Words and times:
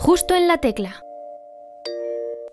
Justo 0.00 0.36
en 0.36 0.46
la 0.46 0.58
tecla. 0.58 1.04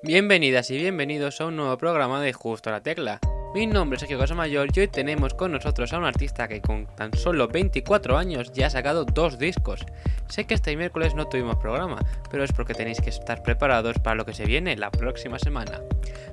Bienvenidas 0.01 0.71
y 0.71 0.77
bienvenidos 0.77 1.40
a 1.40 1.45
un 1.45 1.56
nuevo 1.56 1.77
programa 1.77 2.19
de 2.19 2.33
Justo 2.33 2.69
en 2.69 2.74
la 2.74 2.82
tecla. 2.82 3.19
Mi 3.53 3.67
nombre 3.67 3.98
es 3.98 4.01
Sergio 4.01 4.17
Casamayor 4.17 4.67
y 4.74 4.79
hoy 4.79 4.87
tenemos 4.87 5.35
con 5.35 5.51
nosotros 5.51 5.93
a 5.93 6.00
un 6.00 6.05
artista 6.05 6.47
que 6.47 6.59
con 6.59 6.87
tan 6.95 7.13
solo 7.13 7.47
24 7.47 8.18
años 8.18 8.52
ya 8.52 8.66
ha 8.66 8.70
sacado 8.71 9.05
dos 9.05 9.38
discos. 9.38 9.86
Sé 10.27 10.46
que 10.46 10.54
este 10.54 10.75
miércoles 10.75 11.16
no 11.16 11.27
tuvimos 11.27 11.57
programa, 11.57 11.99
pero 12.29 12.43
es 12.43 12.52
porque 12.52 12.73
tenéis 12.73 13.02
que 13.02 13.09
estar 13.09 13.43
preparados 13.43 13.99
para 13.99 14.16
lo 14.16 14.25
que 14.25 14.34
se 14.34 14.45
viene 14.45 14.75
la 14.75 14.91
próxima 14.91 15.39
semana. 15.39 15.81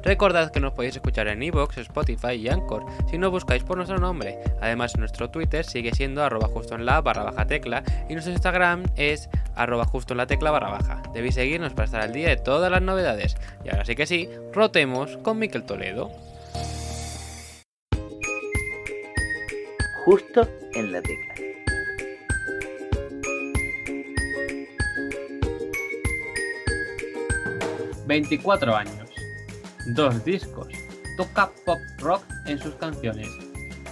Recordad 0.03 0.51
que 0.51 0.61
nos 0.61 0.73
podéis 0.73 0.96
escuchar 0.96 1.29
en 1.29 1.43
Evox, 1.43 1.79
Spotify 1.79 2.33
y 2.33 2.48
Anchor 2.48 2.84
si 3.09 3.19
no 3.19 3.30
buscáis 3.30 3.62
por 3.62 3.77
nuestro 3.77 3.98
nombre. 3.98 4.39
Además, 4.61 4.97
nuestro 4.97 5.30
Twitter 5.30 5.65
sigue 5.65 5.93
siendo 5.95 6.25
arroba 6.25 6.48
justo 6.48 6.75
en 6.75 6.87
la 6.87 7.01
barra 7.01 7.25
baja 7.25 7.47
tecla 7.47 7.83
y 8.09 8.15
nuestro 8.15 8.33
Instagram 8.33 8.84
es 8.97 9.29
arroba 9.55 9.84
justo 9.84 10.15
en 10.15 10.19
la 10.19 10.27
tecla 10.27 10.51
barra 10.51 10.70
baja. 10.70 11.02
Debéis 11.15 11.34
seguirnos 11.34 11.73
para 11.73 11.87
estar 11.87 12.01
al 12.01 12.12
día 12.12 12.29
de 12.29 12.37
todas 12.37 12.70
las 12.70 12.83
novedades. 12.83 13.37
Y 13.65 13.69
ahora 13.69 13.84
sí 13.84 13.95
que 13.95 14.06
sí, 14.06 14.29
rotemos 14.52 15.19
con 15.19 15.38
Miquel 15.38 15.65
Toledo. 15.65 16.11
justo 20.05 20.48
en 20.74 20.93
la 20.93 21.01
tecla. 21.02 21.52
...24 28.12 28.75
años... 28.75 29.09
...dos 29.95 30.23
discos... 30.23 30.69
...toca 31.16 31.51
pop 31.65 31.79
rock 31.98 32.23
en 32.45 32.59
sus 32.59 32.75
canciones... 32.75 33.27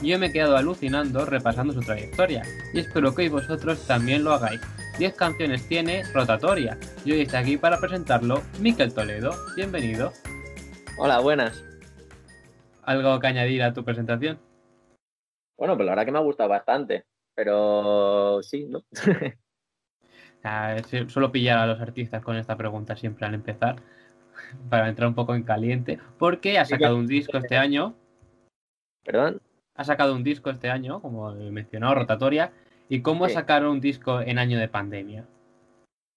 Yo 0.02 0.18
me 0.18 0.26
he 0.26 0.32
quedado 0.32 0.58
alucinando 0.58 1.24
repasando 1.24 1.72
su 1.72 1.80
trayectoria... 1.80 2.42
...y 2.74 2.80
espero 2.80 3.14
que 3.14 3.30
vosotros 3.30 3.86
también 3.86 4.22
lo 4.22 4.34
hagáis... 4.34 4.60
10 4.98 5.14
canciones 5.14 5.66
tiene 5.66 6.02
Rotatoria... 6.12 6.76
...y 7.02 7.12
hoy 7.12 7.22
está 7.22 7.38
aquí 7.38 7.56
para 7.56 7.80
presentarlo... 7.80 8.42
Miquel 8.60 8.92
Toledo... 8.92 9.32
...bienvenido... 9.56 10.12
Hola, 10.98 11.20
buenas. 11.20 11.64
¿Algo 12.82 13.18
que 13.20 13.26
añadir 13.26 13.62
a 13.62 13.72
tu 13.72 13.86
presentación? 13.86 14.38
Bueno, 15.56 15.76
pues 15.76 15.86
la 15.86 15.92
verdad 15.92 16.04
que 16.04 16.12
me 16.12 16.18
ha 16.18 16.22
gustado 16.22 16.50
bastante, 16.50 17.06
pero 17.34 18.42
sí, 18.42 18.66
¿no? 18.66 18.84
Suelo 21.08 21.32
pillar 21.32 21.58
a 21.58 21.66
los 21.66 21.80
artistas 21.80 22.22
con 22.22 22.36
esta 22.36 22.56
pregunta 22.56 22.96
siempre 22.96 23.26
al 23.26 23.34
empezar, 23.34 23.76
para 24.68 24.88
entrar 24.88 25.08
un 25.08 25.14
poco 25.14 25.34
en 25.34 25.42
caliente, 25.42 25.98
porque 26.18 26.58
ha 26.58 26.64
sacado 26.64 26.96
un 26.96 27.06
disco 27.06 27.38
este 27.38 27.56
año. 27.56 27.94
¿Perdón? 29.04 29.40
Ha 29.74 29.84
sacado 29.84 30.14
un 30.14 30.24
disco 30.24 30.50
este 30.50 30.70
año, 30.70 31.00
como 31.00 31.32
he 31.32 31.50
mencionado, 31.50 31.94
rotatoria. 31.94 32.52
¿Y 32.88 33.02
cómo 33.02 33.26
sí. 33.28 33.34
sacar 33.34 33.66
un 33.66 33.80
disco 33.80 34.20
en 34.20 34.38
año 34.38 34.58
de 34.58 34.68
pandemia? 34.68 35.24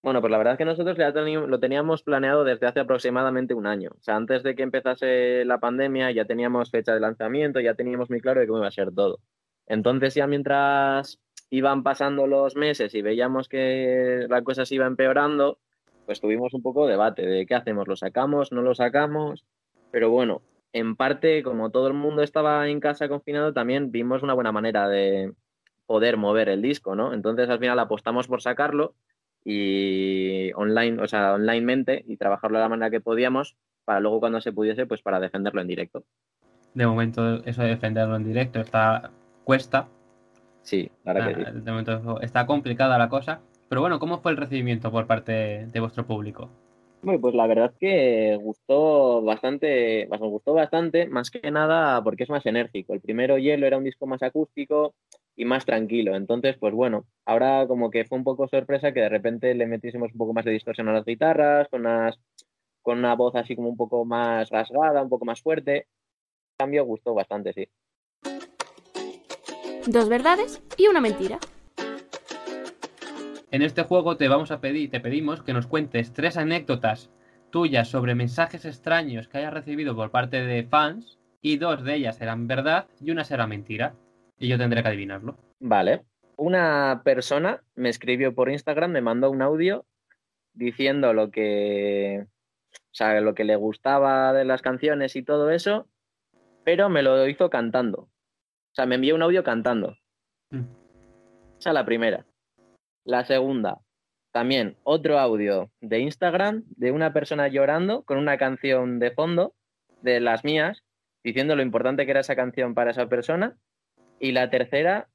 Bueno, 0.04 0.20
pues 0.20 0.32
la 0.32 0.38
verdad 0.38 0.56
es 0.56 0.58
que 0.58 0.66
nosotros 0.66 0.98
ya 0.98 1.12
lo 1.12 1.60
teníamos 1.60 2.04
planeado 2.04 2.44
desde 2.44 2.68
hace 2.68 2.82
aproximadamente 2.82 3.54
un 3.54 3.66
año. 3.66 3.92
O 3.98 4.02
sea, 4.02 4.18
antes 4.18 4.44
de 4.44 4.54
que 4.54 4.64
empezase 4.64 5.46
la 5.46 5.60
pandemia 5.60 6.12
ya 6.12 6.26
teníamos 6.26 6.72
fecha 6.72 6.94
de 6.94 7.00
lanzamiento, 7.00 7.62
ya 7.62 7.74
teníamos 7.74 8.10
muy 8.10 8.20
claro 8.20 8.42
de 8.42 8.48
cómo 8.48 8.60
iba 8.60 8.68
a 8.68 8.72
ser 8.72 8.94
todo. 8.94 9.20
Entonces 9.66 10.14
ya 10.14 10.28
mientras 10.28 11.22
iban 11.50 11.84
pasando 11.84 12.28
los 12.28 12.58
meses 12.58 12.94
y 12.96 13.02
veíamos 13.02 13.48
que 13.48 14.26
la 14.28 14.42
cosa 14.44 14.66
se 14.66 14.76
iba 14.76 14.88
empeorando, 14.88 15.60
pues 16.06 16.22
tuvimos 16.22 16.54
un 16.54 16.62
poco 16.62 16.86
de 16.86 16.92
debate 16.92 17.26
de 17.26 17.46
qué 17.46 17.56
hacemos, 17.56 17.88
lo 17.88 17.96
sacamos, 17.96 18.52
no 18.52 18.62
lo 18.62 18.76
sacamos, 18.76 19.46
pero 19.92 20.10
bueno, 20.10 20.42
en 20.74 20.96
parte 20.96 21.44
como 21.44 21.70
todo 21.70 21.88
el 21.88 21.94
mundo 21.94 22.24
estaba 22.24 22.68
en 22.68 22.80
casa 22.80 23.08
confinado, 23.08 23.54
también 23.54 23.92
vimos 23.92 24.24
una 24.24 24.34
buena 24.34 24.52
manera 24.52 24.88
de 24.90 25.34
poder 25.86 26.18
mover 26.18 26.50
el 26.50 26.62
disco, 26.62 26.96
¿no? 26.96 27.14
Entonces 27.14 27.50
al 27.50 27.60
final 27.60 27.80
apostamos 27.80 28.28
por 28.28 28.42
sacarlo 28.42 28.96
y 29.46 30.52
online, 30.54 31.02
o 31.02 31.08
sea, 31.08 31.34
onlinemente 31.34 32.04
y 32.08 32.18
trabajarlo 32.18 32.58
de 32.58 32.64
la 32.64 32.70
manera 32.70 32.90
que 32.90 33.02
podíamos 33.02 33.56
para 33.86 34.00
luego 34.00 34.20
cuando 34.20 34.42
se 34.42 34.54
pudiese, 34.54 34.86
pues 34.86 35.02
para 35.02 35.20
defenderlo 35.20 35.62
en 35.62 35.68
directo. 35.68 36.04
De 36.74 36.88
momento 36.88 37.44
eso 37.46 37.62
de 37.62 37.70
defenderlo 37.70 38.16
en 38.16 38.24
directo 38.24 38.60
está 38.60 39.12
cuesta. 39.44 39.88
Sí, 40.62 40.90
claro 41.04 41.28
que 41.28 41.36
sí. 41.36 41.52
De 41.54 41.72
momento 41.72 42.22
está 42.22 42.46
complicada 42.46 42.98
la 42.98 43.10
cosa. 43.10 43.42
Pero 43.74 43.82
bueno, 43.82 43.98
¿cómo 43.98 44.20
fue 44.20 44.32
el 44.32 44.38
recibimiento 44.38 44.92
por 44.92 45.08
parte 45.08 45.66
de 45.66 45.80
vuestro 45.80 46.06
público? 46.06 46.48
Bueno, 47.02 47.20
pues 47.20 47.34
la 47.34 47.48
verdad 47.48 47.72
es 47.74 47.78
que 47.80 48.38
gustó 48.40 49.24
bastante, 49.24 50.06
nos 50.12 50.20
gustó 50.20 50.54
bastante, 50.54 51.08
más 51.08 51.32
que 51.32 51.50
nada 51.50 52.00
porque 52.04 52.22
es 52.22 52.30
más 52.30 52.46
enérgico. 52.46 52.94
El 52.94 53.02
primero 53.02 53.40
Hielo 53.40 53.66
era 53.66 53.80
un 53.80 53.84
disco 53.84 54.06
más 54.06 54.22
acústico 54.22 54.94
y 55.36 55.46
más 55.46 55.66
tranquilo. 55.66 56.16
Entonces, 56.16 56.56
pues 56.60 56.72
bueno, 56.72 57.08
ahora 57.26 57.66
como 57.66 57.90
que 57.90 58.06
fue 58.06 58.20
un 58.20 58.24
poco 58.24 58.48
sorpresa 58.48 58.92
que 58.92 59.00
de 59.00 59.10
repente 59.10 59.56
le 59.56 59.66
metiésemos 59.66 60.12
un 60.12 60.20
poco 60.20 60.34
más 60.34 60.46
de 60.46 60.52
distorsión 60.52 60.90
a 60.90 60.94
las 60.94 61.06
guitarras, 61.06 61.68
con, 61.70 61.82
unas, 61.82 62.20
con 62.84 63.00
una 63.00 63.16
voz 63.16 63.34
así 63.34 63.56
como 63.56 63.70
un 63.70 63.78
poco 63.78 64.06
más 64.06 64.52
rasgada, 64.52 65.02
un 65.02 65.10
poco 65.10 65.26
más 65.26 65.42
fuerte. 65.42 65.78
El 65.78 66.58
cambio 66.60 66.86
gustó 66.86 67.16
bastante, 67.16 67.54
sí. 67.54 67.68
Dos 69.88 70.10
verdades 70.10 70.62
y 70.78 70.86
una 70.90 71.02
mentira. 71.02 71.40
En 73.54 73.62
este 73.62 73.84
juego 73.84 74.18
te 74.18 74.30
vamos 74.30 74.50
a 74.50 74.60
pedir, 74.62 74.90
te 74.90 75.00
pedimos 75.00 75.44
que 75.44 75.54
nos 75.54 75.68
cuentes 75.68 76.12
tres 76.12 76.38
anécdotas 76.38 77.12
tuyas 77.52 77.88
sobre 77.88 78.16
mensajes 78.16 78.66
extraños 78.66 79.28
que 79.28 79.38
hayas 79.38 79.54
recibido 79.54 79.96
por 79.96 80.10
parte 80.10 80.44
de 80.44 80.64
fans 80.64 81.20
y 81.40 81.58
dos 81.58 81.84
de 81.84 81.94
ellas 81.94 82.18
serán 82.18 82.48
verdad 82.48 82.88
y 83.00 83.12
una 83.12 83.24
será 83.24 83.46
mentira. 83.46 83.94
Y 84.40 84.48
yo 84.48 84.58
tendré 84.58 84.82
que 84.82 84.88
adivinarlo. 84.88 85.38
Vale. 85.60 86.02
Una 86.36 87.04
persona 87.06 87.62
me 87.76 87.90
escribió 87.90 88.34
por 88.34 88.50
Instagram, 88.50 88.90
me 88.90 89.02
mandó 89.02 89.30
un 89.30 89.44
audio 89.44 89.86
diciendo 90.56 91.14
lo 91.14 91.30
que, 91.30 92.26
o 92.26 92.90
sea, 92.92 93.22
lo 93.22 93.36
que 93.36 93.44
le 93.44 93.56
gustaba 93.56 94.34
de 94.34 94.46
las 94.46 94.64
canciones 94.64 95.16
y 95.16 95.22
todo 95.22 95.52
eso, 95.52 95.88
pero 96.64 96.90
me 96.90 97.04
lo 97.04 97.28
hizo 97.28 97.52
cantando. 97.52 98.00
O 98.00 98.10
sea, 98.72 98.88
me 98.88 98.96
envió 98.96 99.14
un 99.14 99.22
audio 99.22 99.44
cantando. 99.44 99.96
Mm. 100.50 100.64
Esa 101.60 101.70
es 101.70 101.74
la 101.76 101.86
primera. 101.86 102.26
La 103.06 103.26
segunda, 103.26 103.80
también 104.32 104.78
otro 104.84 105.20
audio 105.20 105.70
de 105.82 106.00
Instagram 106.00 106.64
de 106.78 106.92
una 106.92 107.14
persona 107.14 107.50
llorando 107.50 108.04
con 108.04 108.18
una 108.18 108.38
canción 108.38 108.98
de 109.00 109.12
fondo 109.12 109.54
de 110.02 110.20
las 110.20 110.44
mías, 110.44 110.84
diciendo 111.24 111.56
lo 111.56 111.62
importante 111.62 112.06
que 112.06 112.12
era 112.12 112.22
esa 112.22 112.36
canción 112.36 112.74
para 112.74 112.92
esa 112.92 113.08
persona. 113.08 113.58
Y 114.20 114.32
la 114.32 114.50
tercera, 114.50 115.10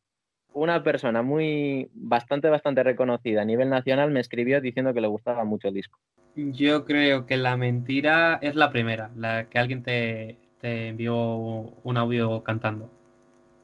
una 0.53 0.83
persona 0.83 1.23
muy 1.23 1.91
bastante, 1.95 2.49
bastante 2.49 2.83
reconocida 2.83 3.43
a 3.43 3.45
nivel 3.45 3.71
nacional 3.71 4.11
me 4.11 4.21
escribió 4.21 4.61
diciendo 4.61 4.95
que 4.95 5.01
le 5.01 5.09
gustaba 5.09 5.45
mucho 5.45 5.69
el 5.69 5.75
disco. 5.75 5.99
Yo 6.37 6.85
creo 6.85 7.27
que 7.27 7.37
la 7.39 7.57
mentira 7.57 8.39
es 8.43 8.55
la 8.55 8.71
primera, 8.71 9.11
la 9.17 9.49
que 9.49 9.59
alguien 9.59 9.83
te, 9.83 10.39
te 10.61 10.89
envió 10.89 11.17
un 11.17 11.97
audio 11.97 12.45
cantando. 12.45 12.91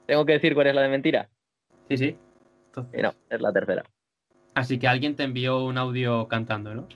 ¿Tengo 0.06 0.24
que 0.26 0.32
decir 0.32 0.54
cuál 0.54 0.66
es 0.66 0.74
la 0.74 0.82
de 0.82 0.88
mentira? 0.88 1.28
Sí, 1.88 1.96
sí. 1.96 2.18
Entonces... 2.66 3.02
No, 3.02 3.14
es 3.30 3.40
la 3.40 3.52
tercera. 3.52 3.84
Así 4.54 4.78
que 4.78 4.88
alguien 4.88 5.16
te 5.16 5.24
envió 5.24 5.64
un 5.64 5.78
audio 5.78 6.28
cantando, 6.28 6.74
¿no? 6.74 6.88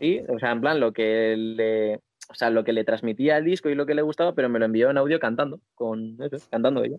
Sí, 0.00 0.20
o 0.28 0.38
sea, 0.38 0.52
en 0.52 0.60
plan, 0.60 0.80
lo 0.80 0.92
que 0.92 1.36
le, 1.36 1.96
o 2.30 2.34
sea, 2.34 2.50
lo 2.50 2.64
que 2.64 2.72
le 2.72 2.84
transmitía 2.84 3.36
el 3.36 3.44
disco 3.44 3.68
y 3.68 3.74
lo 3.74 3.86
que 3.86 3.94
le 3.94 4.02
gustaba, 4.02 4.34
pero 4.34 4.48
me 4.48 4.58
lo 4.58 4.64
envió 4.64 4.90
en 4.90 4.98
audio 4.98 5.18
cantando, 5.18 5.60
con 5.74 6.16
eso, 6.20 6.36
cantando 6.50 6.84
ella. 6.84 6.98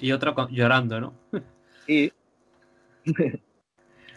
Y 0.00 0.12
otro 0.12 0.34
con, 0.34 0.48
llorando, 0.48 1.00
¿no? 1.00 1.14
Sí. 1.86 2.12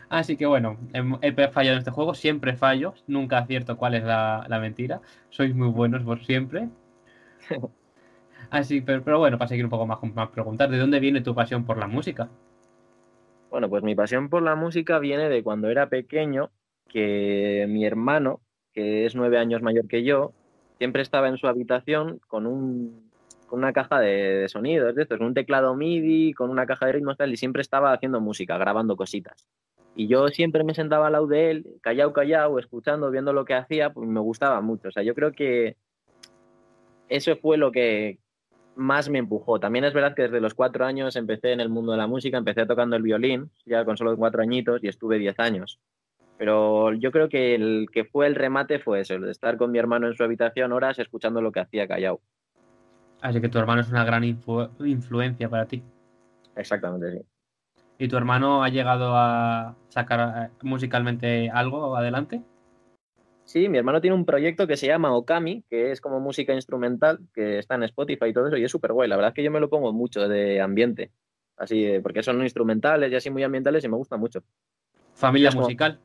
Así 0.09 0.35
que 0.35 0.45
bueno, 0.45 0.77
he, 0.91 0.99
he, 1.21 1.47
fallado 1.47 1.75
en 1.75 1.79
este 1.79 1.91
juego, 1.91 2.13
siempre 2.13 2.57
fallo, 2.57 2.93
nunca 3.07 3.37
acierto 3.37 3.77
cuál 3.77 3.95
es 3.95 4.03
la, 4.03 4.45
la 4.49 4.59
mentira. 4.59 4.99
Sois 5.29 5.55
muy 5.55 5.69
buenos 5.69 6.03
por 6.03 6.21
siempre. 6.25 6.67
Así, 8.49 8.81
pero, 8.81 9.01
pero, 9.03 9.19
bueno, 9.19 9.37
para 9.37 9.47
seguir 9.47 9.63
un 9.63 9.69
poco 9.69 9.87
más 9.87 9.99
con 9.99 10.13
más 10.13 10.27
preguntas, 10.27 10.69
¿de 10.69 10.77
dónde 10.77 10.99
viene 10.99 11.21
tu 11.21 11.33
pasión 11.33 11.63
por 11.63 11.77
la 11.77 11.87
música? 11.87 12.29
Bueno, 13.51 13.69
pues 13.69 13.83
mi 13.83 13.95
pasión 13.95 14.29
por 14.29 14.43
la 14.43 14.55
música 14.55 14.97
viene 14.97 15.27
de 15.27 15.43
cuando 15.43 15.69
era 15.69 15.89
pequeño, 15.89 16.51
que 16.87 17.65
mi 17.67 17.85
hermano, 17.85 18.39
que 18.71 19.05
es 19.05 19.13
nueve 19.13 19.37
años 19.37 19.61
mayor 19.61 19.89
que 19.89 20.03
yo, 20.03 20.31
siempre 20.77 21.01
estaba 21.01 21.27
en 21.27 21.37
su 21.37 21.47
habitación 21.47 22.21
con, 22.29 22.47
un, 22.47 23.11
con 23.47 23.59
una 23.59 23.73
caja 23.73 23.99
de, 23.99 24.47
sonidos, 24.47 24.95
de 24.95 25.01
estos, 25.01 25.19
un 25.19 25.33
teclado 25.33 25.75
MIDI, 25.75 26.33
con 26.33 26.49
una 26.49 26.65
caja 26.65 26.85
de 26.85 26.93
ritmos 26.93 27.17
tal, 27.17 27.33
y 27.33 27.35
siempre 27.35 27.61
estaba 27.61 27.91
haciendo 27.91 28.21
música, 28.21 28.57
grabando 28.57 28.95
cositas. 28.95 29.45
Y 29.97 30.07
yo 30.07 30.29
siempre 30.29 30.63
me 30.63 30.73
sentaba 30.73 31.07
al 31.07 31.11
lado 31.11 31.27
de 31.27 31.51
él, 31.51 31.65
callado, 31.81 32.13
callado, 32.13 32.57
escuchando, 32.57 33.11
viendo 33.11 33.33
lo 33.33 33.43
que 33.43 33.55
hacía, 33.55 33.89
pues 33.89 34.07
me 34.07 34.21
gustaba 34.21 34.61
mucho. 34.61 34.87
O 34.87 34.91
sea, 34.91 35.03
yo 35.03 35.13
creo 35.13 35.33
que 35.33 35.75
eso 37.09 37.35
fue 37.35 37.57
lo 37.57 37.73
que, 37.73 38.20
más 38.81 39.09
me 39.09 39.19
empujó. 39.19 39.59
También 39.59 39.85
es 39.85 39.93
verdad 39.93 40.13
que 40.15 40.23
desde 40.23 40.41
los 40.41 40.53
cuatro 40.53 40.85
años 40.85 41.15
empecé 41.15 41.53
en 41.53 41.61
el 41.61 41.69
mundo 41.69 41.93
de 41.93 41.97
la 41.97 42.07
música, 42.07 42.37
empecé 42.37 42.65
tocando 42.65 42.95
el 42.95 43.03
violín, 43.03 43.49
ya 43.65 43.85
con 43.85 43.95
solo 43.95 44.17
cuatro 44.17 44.41
añitos, 44.41 44.83
y 44.83 44.87
estuve 44.87 45.19
diez 45.19 45.39
años. 45.39 45.79
Pero 46.37 46.91
yo 46.93 47.11
creo 47.11 47.29
que 47.29 47.55
el 47.55 47.87
que 47.91 48.03
fue 48.03 48.27
el 48.27 48.35
remate 48.35 48.79
fue 48.79 49.01
eso, 49.01 49.13
el 49.13 49.21
de 49.21 49.31
estar 49.31 49.57
con 49.57 49.71
mi 49.71 49.79
hermano 49.79 50.07
en 50.07 50.15
su 50.15 50.23
habitación 50.23 50.71
horas 50.73 50.97
escuchando 50.99 51.41
lo 51.41 51.51
que 51.51 51.59
hacía 51.59 51.87
Callao. 51.87 52.19
Así 53.21 53.39
que 53.39 53.49
tu 53.49 53.59
hermano 53.59 53.81
es 53.81 53.89
una 53.89 54.03
gran 54.03 54.23
influ 54.23 54.67
influencia 54.83 55.47
para 55.47 55.67
ti. 55.67 55.83
Exactamente, 56.55 57.11
sí. 57.11 57.25
¿Y 57.99 58.07
tu 58.07 58.17
hermano 58.17 58.63
ha 58.63 58.69
llegado 58.69 59.15
a 59.15 59.75
sacar 59.89 60.49
musicalmente 60.63 61.51
algo 61.51 61.95
adelante? 61.95 62.41
Sí, 63.51 63.67
mi 63.67 63.77
hermano 63.77 63.99
tiene 63.99 64.15
un 64.15 64.23
proyecto 64.23 64.65
que 64.65 64.77
se 64.77 64.87
llama 64.87 65.13
Okami, 65.13 65.65
que 65.69 65.91
es 65.91 65.99
como 65.99 66.21
música 66.21 66.53
instrumental, 66.53 67.19
que 67.33 67.59
está 67.59 67.75
en 67.75 67.83
Spotify 67.83 68.27
y 68.27 68.33
todo 68.33 68.47
eso, 68.47 68.55
y 68.55 68.63
es 68.63 68.71
súper 68.71 68.93
guay. 68.93 69.09
La 69.09 69.17
verdad 69.17 69.31
es 69.31 69.35
que 69.35 69.43
yo 69.43 69.51
me 69.51 69.59
lo 69.59 69.69
pongo 69.69 69.91
mucho 69.91 70.29
de 70.29 70.61
ambiente, 70.61 71.11
así, 71.57 71.83
eh, 71.83 71.99
porque 71.99 72.23
son 72.23 72.41
instrumentales 72.43 73.11
y 73.11 73.15
así 73.15 73.29
muy 73.29 73.43
ambientales 73.43 73.83
y 73.83 73.89
me 73.89 73.97
gusta 73.97 74.15
mucho. 74.15 74.41
Familia 75.15 75.49
Es 75.49 75.55
musical. 75.55 75.99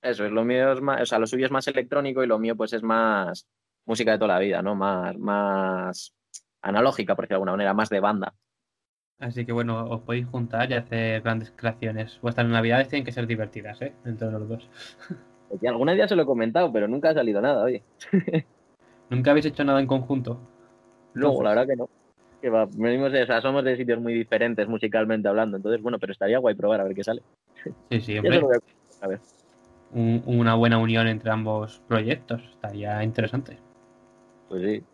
Eso 0.00 0.24
es, 0.24 0.30
lo 0.30 0.44
mío 0.44 0.70
es 0.70 0.80
más, 0.80 1.02
o 1.02 1.06
sea, 1.06 1.18
lo 1.18 1.26
suyo 1.26 1.46
es 1.46 1.50
más 1.50 1.66
electrónico 1.66 2.22
y 2.22 2.28
lo 2.28 2.38
mío 2.38 2.54
pues 2.54 2.72
es 2.72 2.84
más 2.84 3.48
música 3.84 4.12
de 4.12 4.18
toda 4.18 4.34
la 4.34 4.38
vida, 4.38 4.62
¿no? 4.62 4.76
Más, 4.76 5.18
más 5.18 6.14
analógica, 6.62 7.16
por 7.16 7.24
decirlo 7.24 7.38
de 7.38 7.40
alguna 7.40 7.52
manera, 7.54 7.74
más 7.74 7.88
de 7.88 7.98
banda. 7.98 8.34
Así 9.18 9.44
que 9.44 9.50
bueno, 9.50 9.84
os 9.84 10.02
podéis 10.02 10.28
juntar 10.28 10.70
y 10.70 10.74
hacer 10.74 11.22
grandes 11.22 11.52
creaciones. 11.56 12.20
Vuestras 12.22 12.46
navidades 12.46 12.86
tienen 12.86 13.04
que 13.04 13.10
ser 13.10 13.26
divertidas, 13.26 13.82
¿eh? 13.82 13.96
Entre 14.04 14.30
los 14.30 14.48
dos. 14.48 14.70
Y 15.60 15.66
alguna 15.66 15.92
día 15.94 16.06
se 16.08 16.14
lo 16.16 16.22
he 16.22 16.26
comentado, 16.26 16.72
pero 16.72 16.88
nunca 16.88 17.10
ha 17.10 17.14
salido 17.14 17.40
nada, 17.40 17.64
oye. 17.64 17.82
¿Nunca 19.10 19.30
habéis 19.30 19.46
hecho 19.46 19.64
nada 19.64 19.80
en 19.80 19.86
conjunto? 19.86 20.34
No, 21.14 21.28
Entonces, 21.28 21.42
la 21.44 21.50
verdad 21.50 21.66
que 21.66 21.76
no. 21.76 21.88
Que 22.40 22.50
va, 22.50 22.68
venimos 22.70 23.10
de- 23.10 23.22
o 23.22 23.26
sea, 23.26 23.40
somos 23.40 23.64
de 23.64 23.76
sitios 23.76 24.00
muy 24.00 24.12
diferentes 24.12 24.68
musicalmente 24.68 25.26
hablando, 25.28 25.56
entonces 25.56 25.82
bueno, 25.82 25.98
pero 25.98 26.12
estaría 26.12 26.38
guay 26.38 26.54
probar 26.54 26.80
a 26.80 26.84
ver 26.84 26.94
qué 26.94 27.02
sale. 27.02 27.22
Sí, 27.90 28.00
sí, 28.00 28.18
hombre. 28.18 28.38
a- 28.38 29.04
a 29.04 29.08
ver. 29.08 29.20
un- 29.92 30.22
una 30.26 30.54
buena 30.54 30.78
unión 30.78 31.06
entre 31.08 31.30
ambos 31.30 31.80
proyectos. 31.88 32.42
Estaría 32.52 33.02
interesante. 33.02 33.58
Pues 34.48 34.62
sí. 34.62 34.84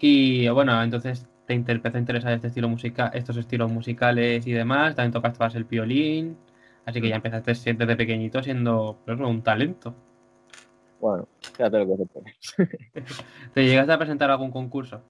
Y 0.00 0.48
bueno, 0.48 0.82
entonces 0.82 1.26
te 1.46 1.54
empezó 1.54 1.96
a 1.96 2.00
interesar 2.00 2.32
este 2.32 2.48
estilo 2.48 2.68
musical, 2.68 3.10
estos 3.14 3.36
estilos 3.36 3.70
musicales 3.70 4.46
y 4.46 4.52
demás. 4.52 4.96
También 4.96 5.12
tocaste 5.12 5.56
el 5.56 5.64
violín. 5.64 6.36
Así 6.84 7.00
que 7.00 7.08
ya 7.08 7.16
empezaste 7.16 7.54
siempre 7.54 7.86
de 7.86 7.96
pequeñito 7.96 8.42
siendo 8.42 8.98
pues, 9.04 9.18
un 9.18 9.42
talento. 9.42 9.94
Bueno, 11.00 11.28
fíjate 11.40 11.78
lo 11.78 11.86
que 11.86 11.96
se 11.96 12.06
pone. 12.06 12.34
¿Te 13.54 13.64
llegaste 13.64 13.92
a 13.92 13.98
presentar 13.98 14.30
algún 14.30 14.50
concurso? 14.50 15.02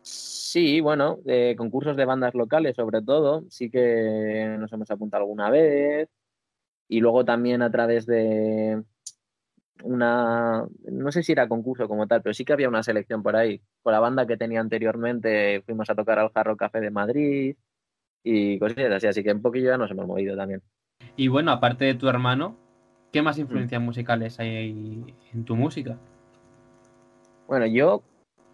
Sí, 0.00 0.80
bueno, 0.80 1.18
de 1.24 1.54
concursos 1.56 1.96
de 1.96 2.04
bandas 2.04 2.34
locales 2.34 2.76
sobre 2.76 3.00
todo, 3.00 3.44
sí 3.48 3.70
que 3.70 4.56
nos 4.58 4.72
hemos 4.72 4.90
apuntado 4.90 5.22
alguna 5.22 5.50
vez. 5.50 6.08
Y 6.88 7.00
luego 7.00 7.24
también 7.24 7.62
a 7.62 7.70
través 7.70 8.04
de 8.04 8.82
una, 9.82 10.66
no 10.84 11.12
sé 11.12 11.22
si 11.22 11.32
era 11.32 11.48
concurso 11.48 11.88
como 11.88 12.06
tal, 12.06 12.22
pero 12.22 12.34
sí 12.34 12.44
que 12.44 12.52
había 12.52 12.68
una 12.68 12.82
selección 12.82 13.22
por 13.22 13.36
ahí. 13.36 13.62
Con 13.82 13.92
la 13.92 14.00
banda 14.00 14.26
que 14.26 14.36
tenía 14.36 14.60
anteriormente 14.60 15.62
fuimos 15.62 15.88
a 15.88 15.94
tocar 15.94 16.18
al 16.18 16.32
Jarro 16.32 16.56
Café 16.56 16.80
de 16.80 16.90
Madrid 16.90 17.56
y 18.22 18.58
cosillas 18.58 18.92
así, 18.92 19.06
así 19.06 19.22
que 19.22 19.32
un 19.32 19.42
poquillo 19.42 19.70
ya 19.70 19.78
nos 19.78 19.90
hemos 19.90 20.06
movido 20.06 20.36
también. 20.36 20.62
Y 21.16 21.28
bueno, 21.28 21.50
aparte 21.50 21.84
de 21.84 21.94
tu 21.94 22.08
hermano, 22.08 22.56
¿qué 23.12 23.22
más 23.22 23.38
influencias 23.38 23.80
musicales 23.80 24.38
hay 24.38 25.14
en 25.32 25.44
tu 25.44 25.56
música? 25.56 25.98
Bueno, 27.46 27.66
yo, 27.66 28.02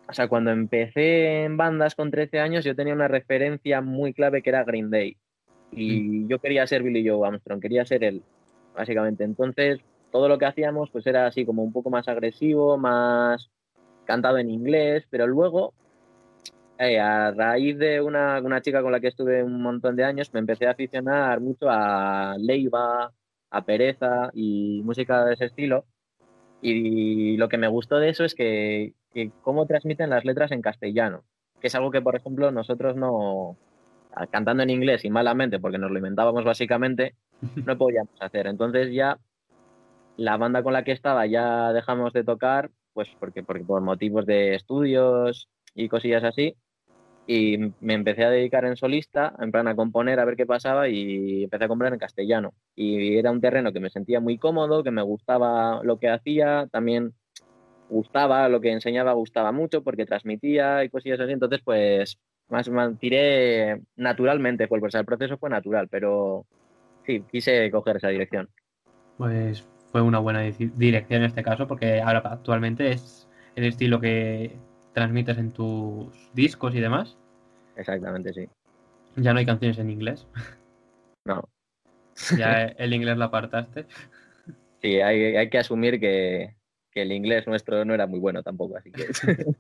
o 0.08 0.12
sea, 0.12 0.28
cuando 0.28 0.50
empecé 0.50 1.44
en 1.44 1.56
bandas 1.56 1.94
con 1.94 2.10
13 2.10 2.40
años, 2.40 2.64
yo 2.64 2.74
tenía 2.74 2.94
una 2.94 3.08
referencia 3.08 3.80
muy 3.80 4.12
clave 4.12 4.42
que 4.42 4.50
era 4.50 4.64
Green 4.64 4.90
Day. 4.90 5.16
Y 5.70 6.26
yo 6.26 6.38
quería 6.38 6.66
ser 6.66 6.82
Billy 6.82 7.06
Joe 7.06 7.26
Armstrong, 7.26 7.60
quería 7.60 7.84
ser 7.84 8.02
él, 8.02 8.22
básicamente. 8.74 9.22
Entonces, 9.24 9.80
todo 10.10 10.28
lo 10.28 10.38
que 10.38 10.46
hacíamos 10.46 10.90
pues 10.90 11.06
era 11.06 11.26
así 11.26 11.44
como 11.44 11.62
un 11.62 11.72
poco 11.72 11.90
más 11.90 12.08
agresivo, 12.08 12.78
más 12.78 13.50
cantado 14.04 14.38
en 14.38 14.50
inglés, 14.50 15.06
pero 15.10 15.26
luego, 15.26 15.74
eh, 16.78 17.00
a 17.00 17.32
raíz 17.32 17.76
de 17.76 18.00
una, 18.00 18.40
una 18.40 18.62
chica 18.62 18.82
con 18.82 18.92
la 18.92 19.00
que 19.00 19.08
estuve 19.08 19.42
un 19.42 19.60
montón 19.60 19.96
de 19.96 20.04
años, 20.04 20.32
me 20.32 20.40
empecé 20.40 20.66
a 20.66 20.72
aficionar 20.72 21.40
mucho 21.40 21.68
a 21.68 22.36
Leiva, 22.38 23.12
a 23.50 23.64
Pereza 23.64 24.30
y 24.32 24.80
música 24.84 25.24
de 25.24 25.34
ese 25.34 25.46
estilo. 25.46 25.86
Y 26.62 27.36
lo 27.36 27.48
que 27.48 27.58
me 27.58 27.68
gustó 27.68 27.98
de 27.98 28.10
eso 28.10 28.24
es 28.24 28.34
que, 28.34 28.94
que 29.12 29.30
cómo 29.42 29.66
transmiten 29.66 30.10
las 30.10 30.24
letras 30.24 30.52
en 30.52 30.62
castellano, 30.62 31.24
que 31.60 31.68
es 31.68 31.74
algo 31.74 31.90
que, 31.90 32.02
por 32.02 32.16
ejemplo, 32.16 32.50
nosotros 32.50 32.96
no, 32.96 33.56
cantando 34.30 34.62
en 34.62 34.70
inglés 34.70 35.04
y 35.04 35.10
malamente, 35.10 35.58
porque 35.58 35.78
nos 35.78 35.90
lo 35.90 35.98
inventábamos 35.98 36.44
básicamente, 36.44 37.14
no 37.66 37.76
podíamos 37.76 38.20
hacer. 38.20 38.46
Entonces 38.46 38.92
ya 38.92 39.18
la 40.16 40.36
banda 40.36 40.62
con 40.62 40.72
la 40.72 40.84
que 40.84 40.92
estaba 40.92 41.26
ya 41.26 41.72
dejamos 41.72 42.12
de 42.12 42.24
tocar, 42.24 42.70
pues 42.92 43.08
porque, 43.18 43.42
porque 43.42 43.64
por 43.64 43.80
motivos 43.80 44.26
de 44.26 44.54
estudios 44.54 45.48
y 45.74 45.88
cosillas 45.88 46.24
así, 46.24 46.56
y 47.30 47.58
me 47.80 47.92
empecé 47.92 48.24
a 48.24 48.30
dedicar 48.30 48.64
en 48.64 48.74
solista, 48.74 49.34
en 49.38 49.52
plan 49.52 49.68
a 49.68 49.76
componer, 49.76 50.18
a 50.18 50.24
ver 50.24 50.34
qué 50.34 50.46
pasaba 50.46 50.88
y 50.88 51.44
empecé 51.44 51.64
a 51.66 51.68
componer 51.68 51.92
en 51.92 51.98
castellano. 51.98 52.54
Y 52.74 53.18
era 53.18 53.30
un 53.30 53.42
terreno 53.42 53.70
que 53.70 53.80
me 53.80 53.90
sentía 53.90 54.18
muy 54.18 54.38
cómodo, 54.38 54.82
que 54.82 54.90
me 54.90 55.02
gustaba 55.02 55.82
lo 55.84 55.98
que 55.98 56.08
hacía, 56.08 56.68
también 56.72 57.12
gustaba, 57.90 58.48
lo 58.48 58.62
que 58.62 58.72
enseñaba 58.72 59.12
gustaba 59.12 59.52
mucho 59.52 59.82
porque 59.84 60.06
transmitía 60.06 60.82
y 60.84 60.88
cosillas 60.88 61.20
así. 61.20 61.32
Entonces, 61.32 61.60
pues 61.62 62.18
más 62.48 62.66
me 62.70 62.94
tiré 62.94 63.82
naturalmente, 63.96 64.66
pues, 64.66 64.94
el 64.94 65.04
proceso 65.04 65.36
fue 65.36 65.50
natural, 65.50 65.86
pero 65.88 66.46
sí, 67.04 67.22
quise 67.30 67.70
coger 67.70 67.98
esa 67.98 68.08
dirección. 68.08 68.48
Pues 69.18 69.68
fue 69.92 70.00
una 70.00 70.18
buena 70.18 70.40
di- 70.40 70.72
dirección 70.76 71.20
en 71.20 71.26
este 71.28 71.42
caso, 71.42 71.66
porque 71.66 72.00
ahora 72.00 72.22
actualmente 72.24 72.90
es 72.90 73.28
el 73.54 73.64
estilo 73.64 74.00
que 74.00 74.56
transmites 74.94 75.36
en 75.36 75.52
tus 75.52 76.08
discos 76.32 76.74
y 76.74 76.80
demás. 76.80 77.17
Exactamente, 77.78 78.32
sí. 78.34 78.46
Ya 79.16 79.32
no 79.32 79.38
hay 79.38 79.46
canciones 79.46 79.78
en 79.78 79.90
inglés. 79.90 80.26
No, 81.24 81.48
Ya 82.30 82.64
el 82.78 82.92
inglés 82.94 83.16
lo 83.16 83.24
apartaste. 83.26 83.86
sí, 84.82 85.00
hay, 85.00 85.36
hay 85.36 85.50
que 85.50 85.58
asumir 85.58 86.00
que, 86.00 86.56
que 86.90 87.02
el 87.02 87.12
inglés 87.12 87.46
nuestro 87.46 87.84
no 87.84 87.94
era 87.94 88.06
muy 88.06 88.18
bueno 88.20 88.42
tampoco, 88.42 88.76
así 88.76 88.92
que 88.92 89.06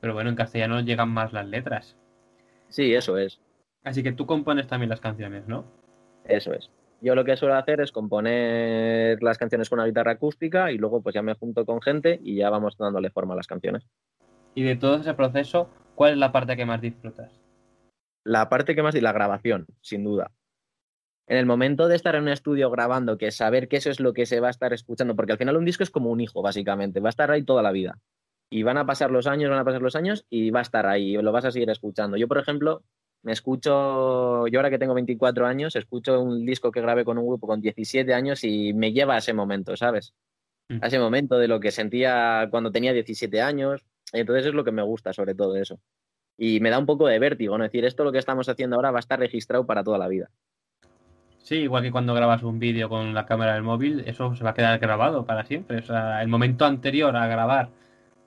Pero 0.00 0.14
bueno, 0.14 0.30
en 0.30 0.36
castellano 0.36 0.80
llegan 0.80 1.10
más 1.10 1.32
las 1.32 1.46
letras. 1.46 1.96
sí, 2.68 2.94
eso 2.94 3.18
es. 3.18 3.40
Así 3.84 4.02
que 4.02 4.12
tú 4.12 4.26
compones 4.26 4.66
también 4.66 4.90
las 4.90 5.00
canciones, 5.00 5.46
¿no? 5.46 5.64
Eso 6.24 6.52
es. 6.52 6.70
Yo 7.02 7.14
lo 7.14 7.24
que 7.24 7.36
suelo 7.36 7.54
hacer 7.56 7.80
es 7.80 7.92
componer 7.92 9.22
las 9.22 9.38
canciones 9.38 9.70
con 9.70 9.78
una 9.78 9.86
guitarra 9.86 10.12
acústica 10.12 10.70
y 10.70 10.76
luego 10.78 11.02
pues 11.02 11.14
ya 11.14 11.22
me 11.22 11.34
junto 11.34 11.64
con 11.64 11.80
gente 11.80 12.20
y 12.22 12.36
ya 12.36 12.50
vamos 12.50 12.76
dándole 12.78 13.10
forma 13.10 13.32
a 13.34 13.36
las 13.38 13.46
canciones. 13.46 13.86
Y 14.54 14.62
de 14.64 14.76
todo 14.76 14.96
ese 14.96 15.14
proceso, 15.14 15.70
¿cuál 16.00 16.12
es 16.12 16.18
la 16.18 16.32
parte 16.32 16.56
que 16.56 16.64
más 16.64 16.80
disfrutas? 16.80 17.30
La 18.24 18.48
parte 18.48 18.74
que 18.74 18.82
más 18.82 18.94
y 18.94 19.02
la 19.02 19.12
grabación, 19.12 19.66
sin 19.82 20.02
duda. 20.02 20.32
En 21.26 21.36
el 21.36 21.44
momento 21.44 21.88
de 21.88 21.96
estar 21.96 22.14
en 22.14 22.22
un 22.22 22.28
estudio 22.30 22.70
grabando, 22.70 23.18
que 23.18 23.30
saber 23.30 23.68
que 23.68 23.76
eso 23.76 23.90
es 23.90 24.00
lo 24.00 24.14
que 24.14 24.24
se 24.24 24.40
va 24.40 24.48
a 24.48 24.50
estar 24.50 24.72
escuchando, 24.72 25.14
porque 25.14 25.32
al 25.32 25.38
final 25.38 25.58
un 25.58 25.66
disco 25.66 25.82
es 25.82 25.90
como 25.90 26.08
un 26.08 26.22
hijo, 26.22 26.40
básicamente, 26.40 27.00
va 27.00 27.10
a 27.10 27.16
estar 27.16 27.30
ahí 27.30 27.42
toda 27.42 27.62
la 27.62 27.70
vida. 27.70 27.98
Y 28.48 28.62
van 28.62 28.78
a 28.78 28.86
pasar 28.86 29.10
los 29.10 29.26
años, 29.26 29.50
van 29.50 29.58
a 29.58 29.64
pasar 29.66 29.82
los 29.82 29.94
años 29.94 30.24
y 30.30 30.48
va 30.48 30.60
a 30.60 30.62
estar 30.62 30.86
ahí, 30.86 31.18
y 31.18 31.20
lo 31.20 31.32
vas 31.32 31.44
a 31.44 31.50
seguir 31.50 31.68
escuchando. 31.68 32.16
Yo, 32.16 32.28
por 32.28 32.38
ejemplo, 32.38 32.82
me 33.22 33.32
escucho, 33.32 34.46
yo 34.46 34.58
ahora 34.58 34.70
que 34.70 34.78
tengo 34.78 34.94
24 34.94 35.46
años, 35.46 35.76
escucho 35.76 36.18
un 36.22 36.46
disco 36.46 36.72
que 36.72 36.80
grabé 36.80 37.04
con 37.04 37.18
un 37.18 37.26
grupo 37.26 37.46
con 37.46 37.60
17 37.60 38.14
años 38.14 38.42
y 38.42 38.72
me 38.72 38.94
lleva 38.94 39.16
a 39.16 39.18
ese 39.18 39.34
momento, 39.34 39.76
¿sabes? 39.76 40.14
Mm. 40.70 40.78
A 40.80 40.86
ese 40.86 40.98
momento 40.98 41.36
de 41.36 41.48
lo 41.48 41.60
que 41.60 41.70
sentía 41.70 42.48
cuando 42.50 42.72
tenía 42.72 42.94
17 42.94 43.42
años. 43.42 43.84
Entonces 44.12 44.46
es 44.46 44.54
lo 44.54 44.64
que 44.64 44.72
me 44.72 44.82
gusta 44.82 45.12
sobre 45.12 45.34
todo 45.34 45.56
eso. 45.56 45.80
Y 46.36 46.60
me 46.60 46.70
da 46.70 46.78
un 46.78 46.86
poco 46.86 47.06
de 47.06 47.18
vértigo, 47.18 47.58
¿no? 47.58 47.64
Es 47.64 47.70
decir, 47.70 47.84
esto 47.84 48.02
lo 48.04 48.12
que 48.12 48.18
estamos 48.18 48.48
haciendo 48.48 48.76
ahora 48.76 48.90
va 48.90 48.98
a 48.98 49.00
estar 49.00 49.18
registrado 49.18 49.66
para 49.66 49.84
toda 49.84 49.98
la 49.98 50.08
vida. 50.08 50.30
Sí, 51.38 51.56
igual 51.56 51.82
que 51.82 51.90
cuando 51.92 52.14
grabas 52.14 52.42
un 52.42 52.58
vídeo 52.58 52.88
con 52.88 53.14
la 53.14 53.26
cámara 53.26 53.54
del 53.54 53.62
móvil, 53.62 54.04
eso 54.06 54.34
se 54.36 54.44
va 54.44 54.50
a 54.50 54.54
quedar 54.54 54.78
grabado 54.78 55.26
para 55.26 55.44
siempre. 55.44 55.78
O 55.78 55.82
sea, 55.82 56.22
el 56.22 56.28
momento 56.28 56.64
anterior 56.64 57.14
a 57.16 57.26
grabar 57.26 57.70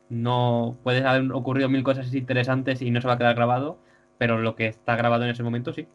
no 0.09 0.77
puede 0.83 1.05
haber 1.05 1.31
ocurrido 1.31 1.69
mil 1.69 1.83
cosas 1.83 2.13
interesantes 2.13 2.81
y 2.81 2.91
no 2.91 3.01
se 3.01 3.07
va 3.07 3.13
a 3.13 3.17
quedar 3.17 3.35
grabado, 3.35 3.77
pero 4.17 4.39
lo 4.39 4.55
que 4.55 4.67
está 4.67 4.95
grabado 4.95 5.23
en 5.23 5.29
ese 5.29 5.43
momento 5.43 5.73
sí. 5.73 5.87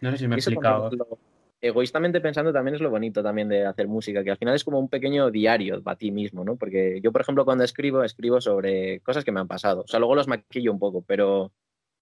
No 0.00 0.10
sé 0.10 0.18
si 0.18 0.28
me 0.28 0.34
he 0.36 0.38
eso 0.38 0.50
explicado. 0.50 0.90
lo- 0.90 1.18
egoístamente 1.66 2.20
pensando 2.20 2.52
también 2.52 2.74
es 2.74 2.82
lo 2.82 2.90
bonito 2.90 3.22
también 3.22 3.48
de 3.48 3.64
hacer 3.64 3.88
música, 3.88 4.22
que 4.22 4.30
al 4.30 4.36
final 4.36 4.54
es 4.54 4.64
como 4.64 4.78
un 4.78 4.90
pequeño 4.90 5.30
diario 5.30 5.82
para 5.82 5.96
ti 5.96 6.12
mismo, 6.12 6.44
¿no? 6.44 6.56
Porque 6.56 7.00
yo, 7.02 7.10
por 7.10 7.22
ejemplo, 7.22 7.46
cuando 7.46 7.64
escribo, 7.64 8.04
escribo 8.04 8.40
sobre 8.40 9.00
cosas 9.00 9.24
que 9.24 9.32
me 9.32 9.40
han 9.40 9.48
pasado. 9.48 9.82
O 9.82 9.86
sea, 9.86 9.98
luego 9.98 10.14
los 10.14 10.28
maquillo 10.28 10.70
un 10.70 10.78
poco, 10.78 11.02
pero 11.02 11.52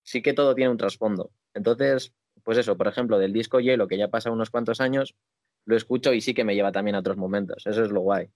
sí 0.03 0.21
que 0.21 0.33
todo 0.33 0.57
tiene 0.57 0.71
un 0.71 0.79
trasfondo. 0.79 1.31
Entonces, 1.55 2.13
pues 2.43 2.59
eso, 2.59 2.77
por 2.77 2.89
ejemplo, 2.89 3.19
del 3.19 3.33
disco 3.33 3.61
Hielo, 3.61 3.87
que 3.87 3.99
ya 3.99 4.09
pasa 4.09 4.33
unos 4.33 4.51
cuantos 4.51 4.81
años, 4.81 5.15
lo 5.65 5.77
escucho 5.77 6.13
y 6.13 6.21
sí 6.21 6.35
que 6.35 6.45
me 6.45 6.57
lleva 6.57 6.73
también 6.73 6.97
a 6.97 6.99
otros 6.99 7.17
momentos. 7.17 7.65
Eso 7.65 7.85
es 7.85 7.93
lo 7.93 8.01
guay. 8.01 8.31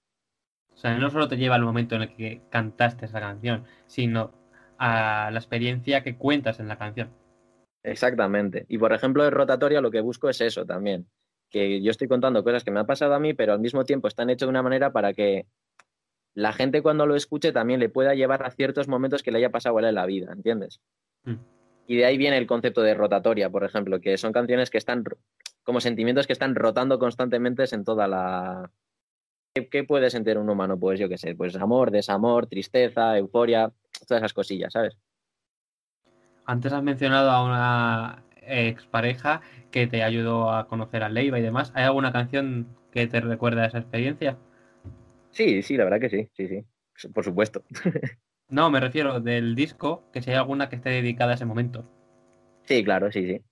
O 0.74 0.76
sea, 0.76 0.96
no 0.96 1.10
solo 1.10 1.26
te 1.26 1.38
lleva 1.38 1.56
al 1.56 1.62
momento 1.62 1.96
en 1.96 2.02
el 2.02 2.14
que 2.14 2.42
cantaste 2.50 3.06
esa 3.06 3.18
canción, 3.18 3.64
sino 3.86 4.32
a 4.78 5.30
la 5.32 5.38
experiencia 5.38 6.04
que 6.04 6.16
cuentas 6.16 6.60
en 6.60 6.68
la 6.68 6.78
canción. 6.78 7.10
Exactamente. 7.86 8.66
Y 8.68 8.78
por 8.78 8.92
ejemplo, 8.92 9.24
en 9.24 9.30
rotatoria 9.30 9.80
lo 9.80 9.92
que 9.92 10.00
busco 10.00 10.28
es 10.28 10.40
eso 10.40 10.66
también. 10.66 11.06
Que 11.48 11.80
yo 11.80 11.92
estoy 11.92 12.08
contando 12.08 12.42
cosas 12.42 12.64
que 12.64 12.72
me 12.72 12.80
han 12.80 12.86
pasado 12.86 13.14
a 13.14 13.20
mí, 13.20 13.32
pero 13.32 13.52
al 13.52 13.60
mismo 13.60 13.84
tiempo 13.84 14.08
están 14.08 14.28
hechas 14.28 14.48
de 14.48 14.50
una 14.50 14.62
manera 14.62 14.90
para 14.90 15.12
que 15.12 15.46
la 16.34 16.52
gente 16.52 16.82
cuando 16.82 17.06
lo 17.06 17.14
escuche 17.14 17.52
también 17.52 17.78
le 17.78 17.88
pueda 17.88 18.14
llevar 18.14 18.44
a 18.44 18.50
ciertos 18.50 18.88
momentos 18.88 19.22
que 19.22 19.30
le 19.30 19.38
haya 19.38 19.50
pasado 19.50 19.76
a 19.76 19.80
él 19.80 19.86
en 19.86 19.94
la 19.94 20.04
vida, 20.04 20.32
¿entiendes? 20.32 20.80
Mm. 21.22 21.34
Y 21.86 21.96
de 21.96 22.04
ahí 22.06 22.18
viene 22.18 22.38
el 22.38 22.48
concepto 22.48 22.82
de 22.82 22.94
rotatoria, 22.94 23.50
por 23.50 23.62
ejemplo, 23.62 24.00
que 24.00 24.18
son 24.18 24.32
canciones 24.32 24.68
que 24.68 24.78
están 24.78 25.04
como 25.62 25.80
sentimientos 25.80 26.26
que 26.26 26.32
están 26.32 26.56
rotando 26.56 26.98
constantemente 26.98 27.64
en 27.70 27.84
toda 27.84 28.08
la 28.08 28.72
¿qué 29.70 29.84
puede 29.84 30.10
sentir 30.10 30.38
un 30.38 30.50
humano? 30.50 30.76
Pues 30.76 30.98
yo 30.98 31.08
qué 31.08 31.18
sé, 31.18 31.36
pues 31.36 31.54
amor, 31.54 31.92
desamor, 31.92 32.48
tristeza, 32.48 33.16
euforia, 33.16 33.72
todas 34.08 34.22
esas 34.22 34.34
cosillas, 34.34 34.72
¿sabes? 34.72 34.98
Antes 36.46 36.72
has 36.72 36.82
mencionado 36.82 37.30
a 37.30 37.44
una 37.44 38.22
expareja 38.40 39.40
que 39.72 39.88
te 39.88 40.04
ayudó 40.04 40.52
a 40.52 40.68
conocer 40.68 41.02
a 41.02 41.08
Leiva 41.08 41.38
y 41.38 41.42
demás. 41.42 41.72
¿Hay 41.74 41.84
alguna 41.84 42.12
canción 42.12 42.68
que 42.92 43.06
te 43.08 43.20
recuerda 43.20 43.64
a 43.64 43.66
esa 43.66 43.78
experiencia? 43.78 44.38
Sí, 45.30 45.62
sí, 45.62 45.76
la 45.76 45.84
verdad 45.84 46.00
que 46.00 46.08
sí, 46.08 46.30
sí, 46.34 46.48
sí, 46.48 47.08
por 47.10 47.24
supuesto. 47.24 47.62
No, 48.48 48.70
me 48.70 48.78
refiero 48.78 49.18
del 49.18 49.56
disco, 49.56 50.04
que 50.12 50.22
si 50.22 50.30
hay 50.30 50.36
alguna 50.36 50.68
que 50.68 50.76
esté 50.76 50.90
dedicada 50.90 51.32
a 51.32 51.34
ese 51.34 51.44
momento. 51.44 51.84
Sí, 52.62 52.84
claro, 52.84 53.10
sí, 53.10 53.26
sí. 53.26 53.42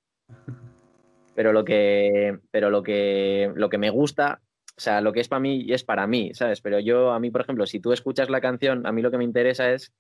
Pero 1.35 1.53
lo 1.53 1.65
que, 1.65 2.39
pero 2.53 2.71
lo 2.71 2.85
que, 2.85 3.51
lo 3.57 3.69
que 3.69 3.79
me 3.79 3.91
gusta, 3.91 4.41
o 4.77 4.81
sea, 4.81 5.01
lo 5.01 5.13
que 5.13 5.19
es 5.19 5.27
para 5.27 5.41
mí 5.41 5.67
es 5.69 5.83
para 5.83 6.07
mí, 6.07 6.33
¿sabes? 6.33 6.61
Pero 6.61 6.79
yo, 6.79 7.11
a 7.11 7.19
mí, 7.19 7.33
por 7.33 7.41
ejemplo, 7.41 7.67
si 7.67 7.81
tú 7.81 7.93
escuchas 7.93 8.31
la 8.31 8.41
canción, 8.41 8.87
a 8.87 8.93
mí 8.93 9.03
lo 9.03 9.11
que 9.11 9.19
me 9.19 9.25
interesa 9.25 9.73
es 9.73 9.93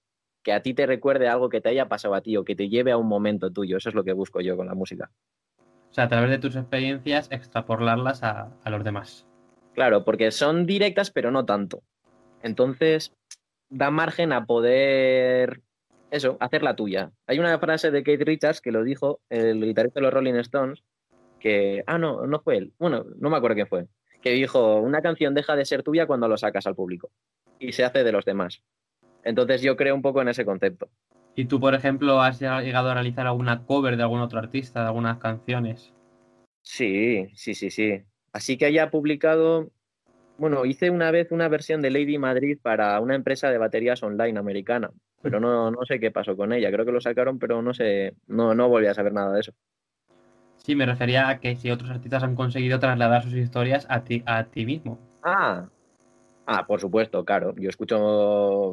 que 0.44 0.52
a 0.52 0.62
ti 0.62 0.74
te 0.74 0.86
recuerde 0.86 1.26
algo 1.26 1.48
que 1.48 1.60
te 1.60 1.70
haya 1.70 1.88
pasado 1.88 2.14
a 2.14 2.20
ti 2.20 2.36
o 2.36 2.44
que 2.44 2.54
te 2.54 2.68
lleve 2.68 2.92
a 2.92 2.96
un 2.96 3.08
momento 3.08 3.50
tuyo. 3.50 3.78
Eso 3.78 3.88
es 3.88 3.94
lo 3.94 4.04
que 4.04 4.12
busco 4.12 4.40
yo 4.40 4.56
con 4.56 4.66
la 4.66 4.74
música. 4.74 5.10
O 5.90 5.94
sea, 5.94 6.04
a 6.04 6.08
través 6.08 6.30
de 6.30 6.38
tus 6.38 6.54
experiencias, 6.54 7.28
extrapolarlas 7.32 8.22
a, 8.22 8.52
a 8.62 8.70
los 8.70 8.84
demás. 8.84 9.26
Claro, 9.72 10.04
porque 10.04 10.30
son 10.30 10.66
directas, 10.66 11.10
pero 11.10 11.30
no 11.30 11.44
tanto. 11.46 11.82
Entonces, 12.42 13.12
da 13.70 13.90
margen 13.90 14.32
a 14.32 14.44
poder, 14.44 15.62
eso, 16.10 16.36
hacer 16.40 16.62
la 16.62 16.76
tuya. 16.76 17.10
Hay 17.26 17.38
una 17.38 17.58
frase 17.58 17.90
de 17.90 18.02
Kate 18.04 18.24
Richards 18.24 18.60
que 18.60 18.70
lo 18.70 18.84
dijo, 18.84 19.20
el 19.30 19.64
guitarrista 19.64 20.00
de 20.00 20.04
los 20.04 20.14
Rolling 20.14 20.34
Stones, 20.34 20.82
que, 21.40 21.82
ah, 21.86 21.98
no, 21.98 22.26
no 22.26 22.40
fue 22.40 22.58
él, 22.58 22.72
bueno, 22.78 23.04
no 23.18 23.30
me 23.30 23.36
acuerdo 23.36 23.54
quién 23.54 23.66
fue, 23.66 23.86
que 24.22 24.30
dijo, 24.30 24.76
una 24.76 25.02
canción 25.02 25.34
deja 25.34 25.56
de 25.56 25.64
ser 25.64 25.82
tuya 25.82 26.06
cuando 26.06 26.28
lo 26.28 26.36
sacas 26.36 26.66
al 26.66 26.74
público 26.74 27.10
y 27.58 27.72
se 27.72 27.84
hace 27.84 28.04
de 28.04 28.12
los 28.12 28.24
demás. 28.24 28.62
Entonces 29.24 29.62
yo 29.62 29.76
creo 29.76 29.94
un 29.94 30.02
poco 30.02 30.22
en 30.22 30.28
ese 30.28 30.44
concepto. 30.44 30.88
¿Y 31.34 31.46
tú, 31.46 31.58
por 31.58 31.74
ejemplo, 31.74 32.20
has 32.22 32.38
llegado 32.38 32.90
a 32.90 32.94
realizar 32.94 33.26
alguna 33.26 33.64
cover 33.64 33.96
de 33.96 34.02
algún 34.04 34.20
otro 34.20 34.38
artista, 34.38 34.80
de 34.80 34.86
algunas 34.86 35.18
canciones? 35.18 35.92
Sí, 36.62 37.26
sí, 37.34 37.54
sí, 37.54 37.70
sí. 37.70 38.02
Así 38.32 38.56
que 38.56 38.66
haya 38.66 38.90
publicado, 38.90 39.70
bueno, 40.38 40.64
hice 40.64 40.90
una 40.90 41.10
vez 41.10 41.32
una 41.32 41.48
versión 41.48 41.82
de 41.82 41.90
Lady 41.90 42.18
Madrid 42.18 42.58
para 42.60 43.00
una 43.00 43.14
empresa 43.14 43.50
de 43.50 43.58
baterías 43.58 44.02
online 44.02 44.38
americana, 44.38 44.90
pero 45.22 45.40
no, 45.40 45.70
no 45.70 45.84
sé 45.84 45.98
qué 45.98 46.10
pasó 46.10 46.36
con 46.36 46.52
ella. 46.52 46.70
Creo 46.70 46.84
que 46.84 46.92
lo 46.92 47.00
sacaron, 47.00 47.38
pero 47.38 47.62
no 47.62 47.74
sé, 47.74 48.14
no, 48.26 48.54
no 48.54 48.68
volví 48.68 48.86
a 48.86 48.94
saber 48.94 49.12
nada 49.12 49.34
de 49.34 49.40
eso. 49.40 49.52
Sí, 50.56 50.74
me 50.74 50.86
refería 50.86 51.28
a 51.28 51.40
que 51.40 51.56
si 51.56 51.70
otros 51.70 51.90
artistas 51.90 52.22
han 52.22 52.34
conseguido 52.34 52.78
trasladar 52.78 53.22
sus 53.22 53.34
historias 53.34 53.86
a 53.90 54.04
ti, 54.04 54.22
a 54.24 54.44
ti 54.44 54.64
mismo. 54.64 54.98
Ah, 55.22 55.68
ah, 56.46 56.66
por 56.66 56.80
supuesto, 56.80 57.24
claro. 57.24 57.54
Yo 57.56 57.68
escucho. 57.68 58.72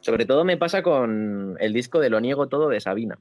Sobre 0.00 0.26
todo 0.26 0.44
me 0.44 0.56
pasa 0.56 0.82
con 0.82 1.56
el 1.60 1.72
disco 1.72 2.00
de 2.00 2.10
Lo 2.10 2.20
Niego 2.20 2.48
Todo 2.48 2.68
de 2.68 2.80
Sabina, 2.80 3.18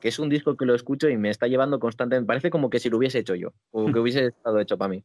que 0.00 0.08
es 0.08 0.18
un 0.18 0.28
disco 0.28 0.56
que 0.56 0.66
lo 0.66 0.74
escucho 0.74 1.08
y 1.08 1.16
me 1.16 1.30
está 1.30 1.46
llevando 1.46 1.78
constantemente. 1.78 2.26
Parece 2.26 2.50
como 2.50 2.70
que 2.70 2.78
si 2.78 2.90
lo 2.90 2.98
hubiese 2.98 3.20
hecho 3.20 3.34
yo, 3.34 3.52
o 3.70 3.92
que 3.92 3.98
hubiese 3.98 4.26
estado 4.28 4.60
hecho 4.60 4.76
para 4.76 4.90
mí 4.90 5.04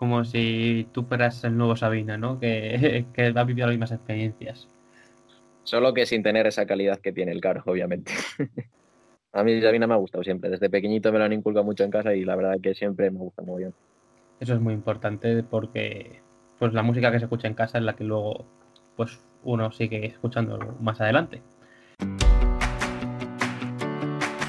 como 0.00 0.24
si 0.24 0.88
tú 0.92 1.04
fueras 1.04 1.44
el 1.44 1.58
nuevo 1.58 1.76
Sabina, 1.76 2.16
¿no? 2.16 2.40
Que, 2.40 3.04
que 3.12 3.34
ha 3.36 3.44
vivido 3.44 3.66
las 3.66 3.74
mismas 3.74 3.92
experiencias. 3.92 4.66
Solo 5.62 5.92
que 5.92 6.06
sin 6.06 6.22
tener 6.22 6.46
esa 6.46 6.64
calidad 6.64 6.98
que 7.00 7.12
tiene 7.12 7.32
el 7.32 7.40
caro, 7.42 7.62
obviamente. 7.66 8.10
a 9.34 9.44
mí 9.44 9.60
Sabina 9.60 9.86
me 9.86 9.92
ha 9.92 9.98
gustado 9.98 10.24
siempre. 10.24 10.48
Desde 10.48 10.70
pequeñito 10.70 11.12
me 11.12 11.18
lo 11.18 11.26
han 11.26 11.34
inculcado 11.34 11.64
mucho 11.64 11.84
en 11.84 11.90
casa 11.90 12.14
y 12.14 12.24
la 12.24 12.34
verdad 12.34 12.56
que 12.62 12.74
siempre 12.74 13.10
me 13.10 13.18
gusta 13.18 13.42
muy 13.42 13.58
bien. 13.58 13.74
Eso 14.40 14.54
es 14.54 14.60
muy 14.60 14.72
importante 14.72 15.42
porque 15.42 16.22
pues 16.58 16.72
la 16.72 16.82
música 16.82 17.12
que 17.12 17.18
se 17.18 17.26
escucha 17.26 17.46
en 17.46 17.54
casa 17.54 17.76
es 17.76 17.84
la 17.84 17.94
que 17.94 18.04
luego 18.04 18.46
pues 18.96 19.20
uno 19.42 19.72
sigue 19.72 20.06
escuchando 20.06 20.76
más 20.80 21.00
adelante. 21.00 21.42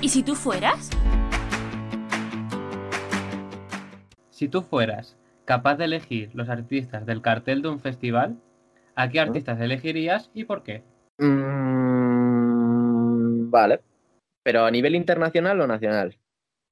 ¿Y 0.02 0.10
si 0.10 0.24
tú 0.24 0.36
fueras? 0.36 0.90
Si 4.30 4.48
tú 4.48 4.62
fueras 4.64 5.18
capaz 5.46 5.76
de 5.76 5.86
elegir 5.86 6.32
los 6.34 6.50
artistas 6.50 7.06
del 7.06 7.22
cartel 7.22 7.62
de 7.62 7.70
un 7.70 7.80
festival, 7.80 8.38
¿a 8.96 9.10
qué 9.10 9.20
artistas 9.20 9.62
elegirías 9.62 10.32
y 10.34 10.46
por 10.46 10.64
qué? 10.64 10.84
Mm, 11.20 11.52
vale. 13.52 13.82
¿Pero 14.44 14.66
a 14.66 14.72
nivel 14.72 14.96
internacional 14.96 15.62
o 15.62 15.68
nacional? 15.68 16.18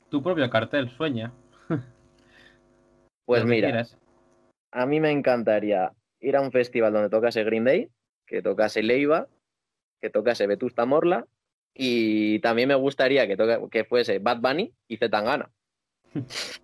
Tu 0.09 0.23
propio 0.23 0.49
cartel, 0.49 0.89
sueña. 0.89 1.31
pues 3.25 3.45
mira, 3.45 3.85
a 4.71 4.85
mí 4.85 4.99
me 4.99 5.11
encantaría 5.11 5.91
ir 6.19 6.35
a 6.35 6.41
un 6.41 6.51
festival 6.51 6.93
donde 6.93 7.09
tocase 7.09 7.43
Green 7.43 7.65
Day, 7.65 7.91
que 8.29 8.41
tocase 8.41 8.83
Leiva, 8.83 9.27
que 9.99 10.09
tocase 10.09 10.47
Vetusta 10.47 10.85
Morla 10.85 11.25
y 11.73 12.39
también 12.39 12.69
me 12.69 12.75
gustaría 12.75 13.27
que, 13.27 13.37
que 13.71 13.83
fuese 13.83 14.19
Bad 14.19 14.39
Bunny 14.39 14.73
y 14.87 14.97
Zetangana. 14.97 15.49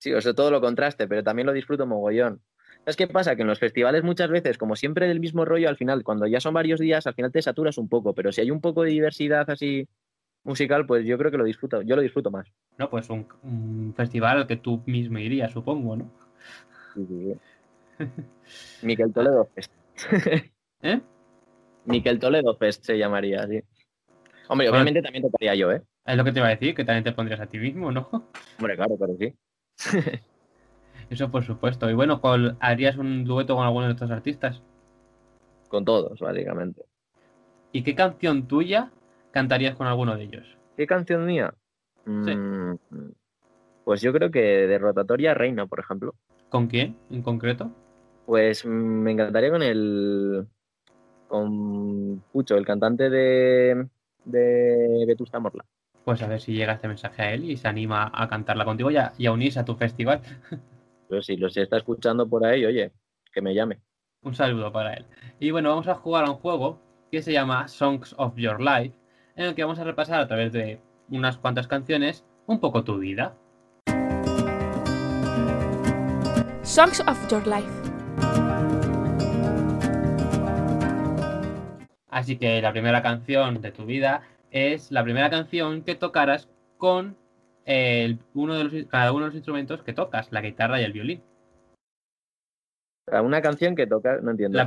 Sí, 0.00 0.12
o 0.12 0.20
sea, 0.20 0.32
todo 0.32 0.52
lo 0.52 0.60
contraste, 0.60 1.08
pero 1.08 1.24
también 1.24 1.46
lo 1.46 1.52
disfruto 1.52 1.84
mogollón. 1.84 2.40
¿Sabes 2.80 2.96
qué 2.96 3.08
pasa? 3.08 3.34
Que 3.34 3.42
en 3.42 3.48
los 3.48 3.58
festivales 3.58 4.04
muchas 4.04 4.30
veces, 4.30 4.56
como 4.56 4.76
siempre 4.76 5.08
del 5.08 5.18
mismo 5.18 5.44
rollo, 5.44 5.68
al 5.68 5.76
final, 5.76 6.04
cuando 6.04 6.28
ya 6.28 6.38
son 6.38 6.54
varios 6.54 6.78
días, 6.78 7.08
al 7.08 7.14
final 7.14 7.32
te 7.32 7.42
saturas 7.42 7.78
un 7.78 7.88
poco, 7.88 8.14
pero 8.14 8.30
si 8.30 8.40
hay 8.40 8.52
un 8.52 8.60
poco 8.60 8.84
de 8.84 8.90
diversidad 8.90 9.50
así 9.50 9.88
musical, 10.44 10.86
pues 10.86 11.04
yo 11.04 11.18
creo 11.18 11.32
que 11.32 11.36
lo 11.36 11.44
disfruto, 11.44 11.82
yo 11.82 11.96
lo 11.96 12.02
disfruto 12.02 12.30
más. 12.30 12.46
No, 12.78 12.88
pues 12.88 13.10
un, 13.10 13.92
festival 13.96 14.38
al 14.38 14.46
que 14.46 14.56
tú 14.56 14.82
mismo 14.86 15.18
irías, 15.18 15.50
supongo, 15.50 15.96
¿no? 15.96 16.10
Sí, 16.94 17.06
sí. 17.08 17.34
Miquel 18.86 19.12
Toledo 19.12 19.50
Fest. 19.52 19.72
¿Eh? 20.82 21.00
Miquel 21.84 22.18
Toledo 22.18 22.56
Fest 22.56 22.84
se 22.84 22.98
llamaría, 22.98 23.46
sí. 23.46 23.62
Hombre, 24.48 24.70
obviamente 24.70 25.02
también 25.02 25.22
tocaría 25.22 25.54
yo, 25.54 25.72
¿eh? 25.72 25.82
Es 26.04 26.16
lo 26.16 26.24
que 26.24 26.32
te 26.32 26.38
iba 26.38 26.48
a 26.48 26.50
decir, 26.50 26.74
que 26.74 26.84
también 26.84 27.04
te 27.04 27.12
pondrías 27.12 27.40
a 27.40 27.46
ti 27.46 27.58
mismo, 27.58 27.92
¿no? 27.92 28.08
Hombre, 28.58 28.76
claro, 28.76 28.96
pero 28.98 29.16
sí. 29.18 29.34
Eso 31.10 31.30
por 31.30 31.44
supuesto. 31.44 31.88
Y 31.90 31.94
bueno, 31.94 32.20
¿harías 32.60 32.96
un 32.96 33.24
dueto 33.24 33.56
con 33.56 33.64
alguno 33.64 33.86
de 33.86 33.92
estos 33.92 34.10
artistas? 34.10 34.62
Con 35.68 35.84
todos, 35.84 36.18
básicamente. 36.20 36.82
¿Y 37.72 37.82
qué 37.82 37.94
canción 37.94 38.46
tuya 38.46 38.90
cantarías 39.30 39.76
con 39.76 39.86
alguno 39.86 40.16
de 40.16 40.24
ellos? 40.24 40.58
¿Qué 40.76 40.86
canción 40.86 41.26
mía? 41.26 41.54
Mm, 42.04 42.74
pues 43.84 44.00
yo 44.00 44.12
creo 44.12 44.30
que 44.30 44.40
de 44.40 44.78
Rotatoria 44.78 45.34
Reina, 45.34 45.66
por 45.66 45.80
ejemplo. 45.80 46.14
¿Con 46.48 46.66
quién 46.68 46.96
en 47.10 47.22
concreto? 47.22 47.70
Pues 48.26 48.64
mm, 48.64 48.68
me 48.68 49.12
encantaría 49.12 49.50
con 49.50 49.62
el. 49.62 50.46
Con 51.28 52.22
Pucho, 52.32 52.56
el 52.56 52.66
cantante 52.66 53.10
de. 53.10 53.86
de 54.24 55.04
Vetusta 55.06 55.38
Morla 55.38 55.64
pues 56.08 56.22
a 56.22 56.26
ver 56.26 56.40
si 56.40 56.54
llega 56.54 56.72
este 56.72 56.88
mensaje 56.88 57.20
a 57.20 57.34
él 57.34 57.44
y 57.44 57.58
se 57.58 57.68
anima 57.68 58.10
a 58.14 58.26
cantarla 58.30 58.64
contigo 58.64 58.90
y 58.90 58.96
a, 58.96 59.12
unirse 59.30 59.60
a 59.60 59.66
tu 59.66 59.74
festival. 59.74 60.22
Pues 61.06 61.24
si 61.24 61.36
lo 61.36 61.48
está 61.48 61.78
escuchando 61.78 62.28
por 62.28 62.44
ahí, 62.44 62.66
oye, 62.66 62.92
que 63.32 63.40
me 63.40 63.54
llame. 63.54 63.80
Un 64.22 64.34
saludo 64.34 64.70
para 64.72 64.92
él. 64.92 65.06
Y 65.40 65.50
bueno, 65.50 65.70
vamos 65.70 65.88
a 65.88 65.94
jugar 65.94 66.24
a 66.26 66.30
un 66.30 66.36
juego 66.36 66.78
que 67.10 67.22
se 67.22 67.32
llama 67.32 67.66
Songs 67.68 68.14
of 68.18 68.36
Your 68.36 68.60
Life, 68.60 68.94
en 69.36 69.46
el 69.46 69.54
que 69.54 69.64
vamos 69.64 69.78
a 69.78 69.84
repasar 69.84 70.20
a 70.20 70.28
través 70.28 70.52
de 70.52 70.80
unas 71.10 71.38
cuantas 71.38 71.66
canciones 71.66 72.26
un 72.46 72.60
poco 72.60 72.84
tu 72.84 72.98
vida. 72.98 73.36
Songs 76.62 77.00
of 77.00 77.30
Your 77.30 77.46
Life. 77.46 77.77
Así 82.18 82.36
que 82.36 82.60
la 82.60 82.72
primera 82.72 83.00
canción 83.00 83.60
de 83.60 83.70
tu 83.70 83.86
vida 83.86 84.22
es 84.50 84.90
la 84.90 85.04
primera 85.04 85.30
canción 85.30 85.82
que 85.82 85.94
tocaras 85.94 86.48
con 86.76 87.16
uno 88.34 88.54
de 88.54 88.64
los, 88.64 88.86
cada 88.86 89.12
uno 89.12 89.20
de 89.20 89.26
los 89.26 89.34
instrumentos 89.36 89.84
que 89.84 89.92
tocas, 89.92 90.32
la 90.32 90.40
guitarra 90.40 90.80
y 90.80 90.84
el 90.84 90.92
violín. 90.92 91.22
Una 93.06 93.40
canción 93.40 93.76
que 93.76 93.86
tocas, 93.86 94.20
no 94.20 94.32
entiendo. 94.32 94.58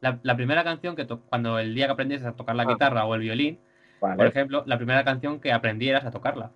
La, 0.00 0.36
primera 0.36 0.64
canción 0.64 0.96
que 0.96 1.06
cuando 1.06 1.60
el 1.60 1.76
día 1.76 1.86
que 1.86 1.92
aprendieras 1.92 2.26
a 2.26 2.32
tocar 2.34 2.56
la 2.56 2.64
ah. 2.64 2.66
guitarra 2.66 3.04
o 3.04 3.14
el 3.14 3.20
violín, 3.20 3.60
por 4.00 4.26
ejemplo, 4.26 4.64
la 4.66 4.76
primera 4.76 5.04
canción 5.04 5.38
que 5.38 5.52
aprendieras 5.52 6.04
a 6.04 6.10
tocarla. 6.10 6.50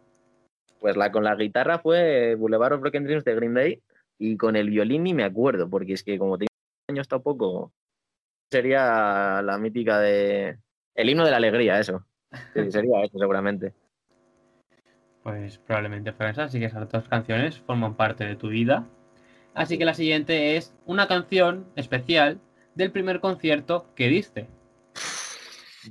Pues 0.80 0.96
la 0.96 1.12
con 1.12 1.22
la 1.22 1.36
guitarra 1.36 1.78
fue 1.78 2.34
Boulevard 2.34 2.72
of 2.72 2.80
Broken 2.80 3.04
Dreams 3.04 3.24
de 3.24 3.36
Green 3.36 3.54
Day 3.54 3.82
y 4.18 4.36
con 4.36 4.56
el 4.56 4.68
violín 4.68 5.04
ni 5.04 5.14
me 5.14 5.22
acuerdo, 5.22 5.70
porque 5.70 5.92
es 5.92 6.02
que 6.02 6.18
como 6.18 6.38
tengo 6.38 6.48
años 6.88 7.06
tampoco, 7.06 7.72
sería 8.50 9.42
la 9.42 9.58
mítica 9.58 9.98
de... 9.98 10.58
El 10.94 11.08
himno 11.08 11.24
de 11.24 11.30
la 11.30 11.36
alegría, 11.36 11.78
eso. 11.78 12.04
Sí, 12.54 12.70
sería 12.70 13.02
eso 13.04 13.18
seguramente. 13.18 13.74
Pues 15.22 15.58
probablemente 15.58 16.12
fue 16.12 16.30
esa, 16.30 16.44
así 16.44 16.58
que 16.58 16.66
esas 16.66 16.88
dos 16.88 17.08
canciones 17.08 17.58
forman 17.60 17.94
parte 17.94 18.24
de 18.24 18.36
tu 18.36 18.48
vida. 18.48 18.86
Así 19.54 19.78
que 19.78 19.84
la 19.84 19.94
siguiente 19.94 20.56
es 20.56 20.74
una 20.86 21.08
canción 21.08 21.66
especial 21.76 22.40
del 22.74 22.90
primer 22.90 23.20
concierto 23.20 23.86
que 23.94 24.08
diste. 24.08 24.48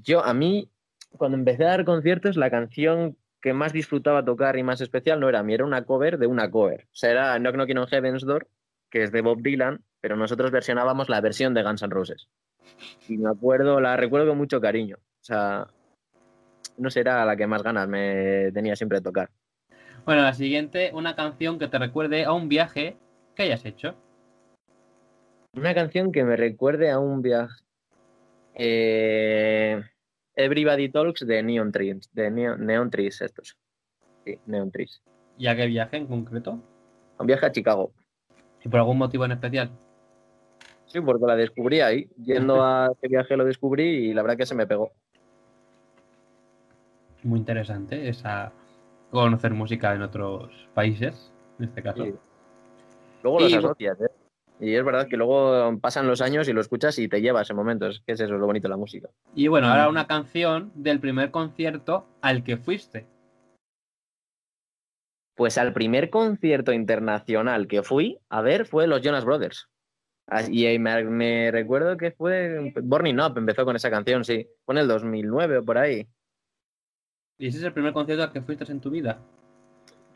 Yo, 0.04 0.24
a 0.24 0.34
mí, 0.34 0.70
cuando 1.18 1.38
empecé 1.38 1.66
a 1.66 1.70
dar 1.70 1.86
conciertos, 1.86 2.38
la 2.38 2.50
canción 2.50 3.18
que 3.42 3.54
más 3.54 3.72
disfrutaba 3.72 4.26
tocar 4.26 4.58
y 4.58 4.64
más 4.64 4.82
especial 4.82 5.20
no 5.20 5.30
era 5.30 5.44
mí, 5.44 5.54
era 5.54 5.66
una 5.66 5.86
cover 5.86 6.18
de 6.18 6.28
una 6.28 6.50
cover. 6.50 6.86
O 6.86 6.96
sea, 6.96 7.12
era 7.12 7.38
Knock 7.38 7.56
Knocking 7.56 7.78
on 7.78 7.88
Heaven's 7.88 8.26
Door 8.26 8.48
que 8.90 9.04
es 9.04 9.12
de 9.12 9.22
Bob 9.22 9.42
Dylan, 9.42 9.84
pero 10.02 10.16
nosotros 10.16 10.52
versionábamos 10.52 11.10
la 11.10 11.22
versión 11.22 11.54
de 11.54 11.64
Guns 11.64 11.82
N' 11.82 11.94
Roses. 11.94 12.28
Y 13.08 13.18
me 13.18 13.30
acuerdo, 13.30 13.80
la 13.80 13.98
recuerdo 13.98 14.28
con 14.28 14.38
mucho 14.38 14.62
cariño. 14.62 14.98
O 15.00 15.24
sea, 15.24 15.68
no 16.78 16.90
será 16.90 17.26
la 17.26 17.36
que 17.36 17.48
más 17.48 17.64
ganas 17.64 17.88
me 17.88 18.52
tenía 18.54 18.76
siempre 18.76 19.00
de 19.00 19.04
tocar. 19.04 19.30
Bueno, 20.06 20.22
la 20.22 20.34
siguiente, 20.34 20.92
una 20.94 21.16
canción 21.16 21.60
que 21.60 21.68
te 21.68 21.78
recuerde 21.78 22.24
a 22.24 22.34
un 22.34 22.50
viaje 22.50 22.98
que 23.36 23.44
hayas 23.44 23.66
hecho. 23.66 23.96
Una 25.54 25.74
canción 25.74 26.12
que 26.12 26.24
me 26.24 26.36
recuerde 26.36 26.90
a 26.90 27.00
un 27.00 27.22
viaje. 27.22 27.64
Eh, 28.56 29.82
Everybody 30.36 30.90
Talks 30.90 31.26
de 31.26 31.44
Neon 31.44 31.72
Trees, 31.72 32.10
de 32.14 32.32
Neon, 32.32 32.66
Neon 32.66 32.90
Trees 32.90 33.22
estos. 33.22 33.58
Sí, 34.26 34.40
Neon 34.46 34.72
Trees. 34.72 35.02
¿Y 35.38 35.48
a 35.48 35.56
qué 35.56 35.66
viaje 35.66 35.98
en 35.98 36.08
concreto? 36.08 36.62
Un 37.18 37.28
viaje 37.28 37.46
a 37.46 37.52
Chicago. 37.52 37.92
¿Y 38.64 38.70
por 38.70 38.80
algún 38.80 38.98
motivo 38.98 39.26
en 39.26 39.32
especial? 39.32 39.72
Sí, 40.90 41.00
porque 41.02 41.26
la 41.26 41.36
descubrí 41.36 41.82
ahí. 41.82 42.10
Yendo 42.18 42.62
a 42.64 42.92
ese 42.92 43.08
viaje 43.08 43.38
lo 43.38 43.46
descubrí 43.46 43.84
y 43.84 44.14
la 44.14 44.22
verdad 44.22 44.38
que 44.38 44.46
se 44.46 44.56
me 44.56 44.68
pegó. 44.68 44.92
Muy 47.24 47.40
interesante 47.40 48.10
esa 48.10 48.52
conocer 49.12 49.54
música 49.54 49.94
en 49.94 50.02
otros 50.02 50.52
países, 50.74 51.32
en 51.58 51.66
este 51.66 51.82
caso. 51.84 52.04
Sí. 52.04 52.14
Luego 53.24 53.40
Y- 53.40 53.44
los 53.44 53.54
asocias, 53.54 54.02
¿eh? 54.02 54.10
Y 54.62 54.76
es 54.76 54.84
verdad 54.84 55.08
que 55.08 55.16
luego 55.16 55.80
pasan 55.80 56.06
los 56.06 56.20
años 56.20 56.50
y 56.50 56.54
lo 56.54 56.60
escuchas 56.60 57.00
y 57.00 57.08
te 57.08 57.22
lleva 57.22 57.44
ese 57.44 57.54
momento. 57.54 57.88
Es 57.88 58.02
que 58.06 58.12
es 58.12 58.20
eso 58.20 58.34
lo 58.34 58.46
bonito 58.46 58.68
de 58.68 58.72
la 58.72 58.78
música. 58.78 59.10
Y 59.34 59.48
bueno, 59.48 59.68
ahora 59.68 59.88
una 59.88 60.06
canción 60.06 60.74
del 60.76 61.00
primer 61.00 61.32
concierto 61.32 62.06
al 62.22 62.44
que 62.44 62.58
fuiste. 62.58 63.08
Pues 65.36 65.58
al 65.58 65.72
primer 65.72 66.10
concierto 66.10 66.74
internacional 66.74 67.68
que 67.68 67.84
fui 67.84 68.20
a 68.28 68.42
ver 68.42 68.66
fue 68.66 68.86
los 68.86 69.02
Jonas 69.02 69.24
Brothers. 69.24 69.70
Ah, 70.30 70.44
Y 70.44 70.78
me, 70.78 71.04
me 71.06 71.52
recuerdo 71.52 71.98
que 71.98 72.12
fue 72.12 72.72
Burning 72.82 73.20
Up, 73.20 73.38
empezó 73.38 73.66
con 73.66 73.76
esa 73.76 73.90
canción, 73.90 74.24
sí. 74.24 74.48
Fue 74.64 74.76
en 74.76 74.80
el 74.80 74.88
2009 74.88 75.58
o 75.58 75.66
por 75.66 75.78
ahí. 75.78 76.08
¿Y 77.40 77.48
ese 77.48 77.58
es 77.58 77.64
el 77.64 77.74
primer 77.74 77.94
concierto 77.94 78.24
al 78.24 78.32
que 78.32 78.42
fuiste 78.42 78.70
en 78.72 78.80
tu 78.80 78.92
vida? 78.92 79.20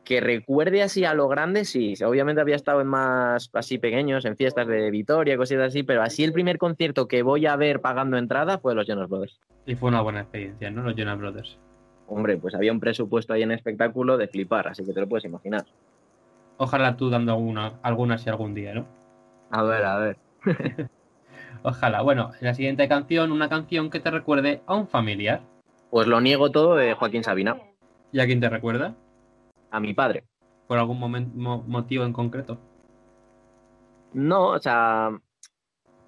Que 0.04 0.20
recuerde 0.20 0.84
así 0.84 1.06
a 1.06 1.14
lo 1.14 1.28
grande, 1.30 1.66
sí. 1.66 1.96
Obviamente 2.06 2.42
había 2.42 2.58
estado 2.58 2.82
en 2.82 2.88
más 2.88 3.50
así 3.54 3.80
pequeños, 3.80 4.26
en 4.26 4.36
fiestas 4.36 4.68
de 4.68 4.92
Vitoria, 4.92 5.38
cositas 5.38 5.70
así, 5.70 5.84
pero 5.84 6.04
así 6.04 6.24
el 6.24 6.34
primer 6.34 6.58
concierto 6.58 7.08
que 7.08 7.24
voy 7.24 7.46
a 7.48 7.56
ver 7.56 7.80
pagando 7.80 8.18
entrada 8.18 8.60
fue 8.60 8.76
los 8.76 8.86
Jonas 8.86 9.10
Brothers. 9.10 9.40
Y 9.66 9.76
fue 9.76 9.90
una 9.90 10.02
buena 10.02 10.22
experiencia, 10.22 10.70
¿no? 10.70 10.84
Los 10.84 10.96
Jonas 10.96 11.18
Brothers. 11.18 11.58
Hombre, 12.08 12.38
pues 12.38 12.54
había 12.54 12.74
un 12.74 12.82
presupuesto 12.82 13.34
ahí 13.34 13.42
en 13.42 13.52
espectáculo 13.54 14.18
de 14.18 14.28
flipar, 14.28 14.68
así 14.68 14.86
que 14.86 14.94
te 14.94 15.00
lo 15.00 15.08
puedes 15.08 15.24
imaginar. 15.24 15.66
Ojalá 16.58 16.98
tú 16.98 17.10
dando 17.10 17.32
alguna, 17.32 17.80
alguna 17.82 18.18
si 18.18 18.30
algún 18.30 18.54
día, 18.54 18.74
¿no? 18.74 18.86
A 19.54 19.62
ver, 19.62 19.86
a 19.86 19.98
ver. 20.00 20.18
Ojalá. 21.64 22.02
Bueno, 22.02 22.32
la 22.42 22.56
siguiente 22.56 22.88
canción, 22.88 23.32
una 23.32 23.50
canción 23.50 23.92
que 23.92 24.00
te 24.00 24.10
recuerde 24.10 24.64
a 24.66 24.74
un 24.74 24.88
familiar. 24.88 25.42
Pues 25.92 26.08
lo 26.08 26.20
niego 26.22 26.52
todo 26.52 26.76
de 26.76 26.94
Joaquín 26.96 27.24
Sabina, 27.24 27.56
¿Y 28.12 28.20
a 28.20 28.26
quién 28.26 28.40
te 28.40 28.50
recuerda? 28.50 28.96
a 29.70 29.80
mi 29.80 29.94
padre. 29.94 30.24
¿Por 30.68 30.80
algún 30.80 31.00
mo- 31.36 31.64
motivo 31.68 32.04
en 32.04 32.14
concreto? 32.14 32.60
No, 34.14 34.48
o 34.50 34.60
sea, 34.60 35.12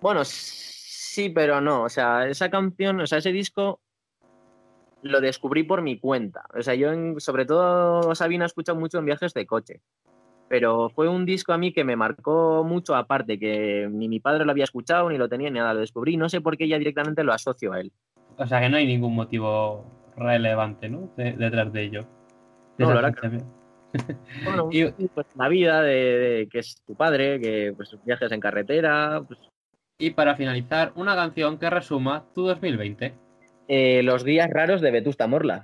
bueno, 0.01 0.21
sí, 0.25 1.29
pero 1.29 1.61
no. 1.61 1.83
O 1.83 1.89
sea, 1.89 2.27
esa 2.27 2.49
canción, 2.49 2.99
o 2.99 3.05
sea, 3.07 3.19
ese 3.19 3.31
disco 3.31 3.79
lo 5.03 5.21
descubrí 5.21 5.61
por 5.63 5.83
mi 5.83 5.99
cuenta. 5.99 6.45
O 6.57 6.63
sea, 6.63 6.73
yo 6.73 6.91
en- 6.91 7.19
sobre 7.19 7.45
todo 7.45 8.15
Sabina 8.15 8.45
he 8.45 8.47
escuchado 8.47 8.79
mucho 8.79 8.97
en 8.97 9.05
viajes 9.05 9.33
de 9.35 9.45
coche. 9.45 9.81
Pero 10.47 10.89
fue 10.89 11.07
un 11.09 11.25
disco 11.25 11.53
a 11.53 11.57
mí 11.57 11.73
que 11.73 11.83
me 11.83 11.95
marcó 11.95 12.63
mucho, 12.63 12.95
aparte 12.95 13.39
que 13.39 13.87
ni 13.91 14.07
mi 14.07 14.19
padre 14.19 14.45
lo 14.45 14.51
había 14.51 14.63
escuchado, 14.65 15.09
ni 15.09 15.17
lo 15.17 15.27
tenía, 15.27 15.49
ni 15.49 15.59
nada, 15.59 15.73
lo 15.73 15.79
descubrí. 15.79 16.17
No 16.17 16.29
sé 16.29 16.39
por 16.41 16.55
qué 16.57 16.67
ya 16.67 16.77
directamente 16.77 17.23
lo 17.23 17.33
asocio 17.33 17.73
a 17.73 17.79
él. 17.79 17.91
O 18.37 18.45
sea 18.45 18.59
que 18.61 18.69
no 18.69 18.77
hay 18.77 18.85
ningún 18.85 19.15
motivo 19.15 19.85
relevante, 20.17 20.87
¿no? 20.89 21.09
De- 21.17 21.33
detrás 21.33 21.73
de 21.73 21.83
ello. 21.83 22.01
De 22.77 22.85
No, 22.85 22.93
la 22.93 23.01
verdad 23.01 23.15
que. 23.19 23.37
Bueno, 24.43 24.67
Y- 24.71 24.85
pues 25.07 25.25
la 25.35 25.47
vida 25.47 25.81
de, 25.81 25.93
de 25.93 26.47
que 26.49 26.59
es 26.59 26.81
tu 26.85 26.95
padre, 26.95 27.39
que 27.39 27.73
pues 27.75 27.95
viajes 28.03 28.31
en 28.31 28.39
carretera, 28.41 29.23
pues 29.25 29.39
Y 29.97 30.09
para 30.11 30.35
finalizar, 30.35 30.91
una 30.95 31.15
canción 31.15 31.57
que 31.57 31.69
resuma 31.69 32.25
tu 32.35 32.45
2020. 32.45 33.13
eh, 33.69 34.03
los 34.03 34.23
días 34.25 34.49
raros 34.49 34.81
de 34.81 34.91
Vetusta 34.91 35.25
Morla. 35.27 35.63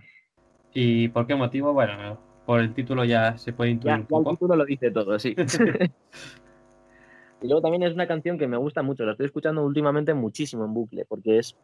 ¿Y 0.74 1.10
por 1.10 1.28
qué 1.28 1.36
motivo? 1.36 1.74
Bueno, 1.74 2.18
por 2.52 2.60
el 2.60 2.74
título 2.74 3.06
ya 3.06 3.38
se 3.38 3.54
puede 3.54 3.72
intuir 3.72 3.94
Ya, 3.94 4.00
un 4.02 4.08
ya 4.26 4.30
el 4.30 4.36
título 4.36 4.56
lo 4.58 4.66
dice 4.66 4.92
todo, 4.92 5.18
sí. 5.18 5.34
y 7.42 7.48
luego 7.48 7.62
también 7.62 7.84
es 7.84 7.94
una 7.94 8.10
canción 8.10 8.38
que 8.38 8.46
me 8.46 8.58
gusta 8.58 8.84
mucho, 8.84 9.06
la 9.06 9.14
estoy 9.14 9.28
escuchando 9.28 9.64
últimamente 9.64 10.14
muchísimo 10.14 10.66
en 10.66 10.74
bucle, 10.74 11.06
porque 11.06 11.40
es, 11.40 11.56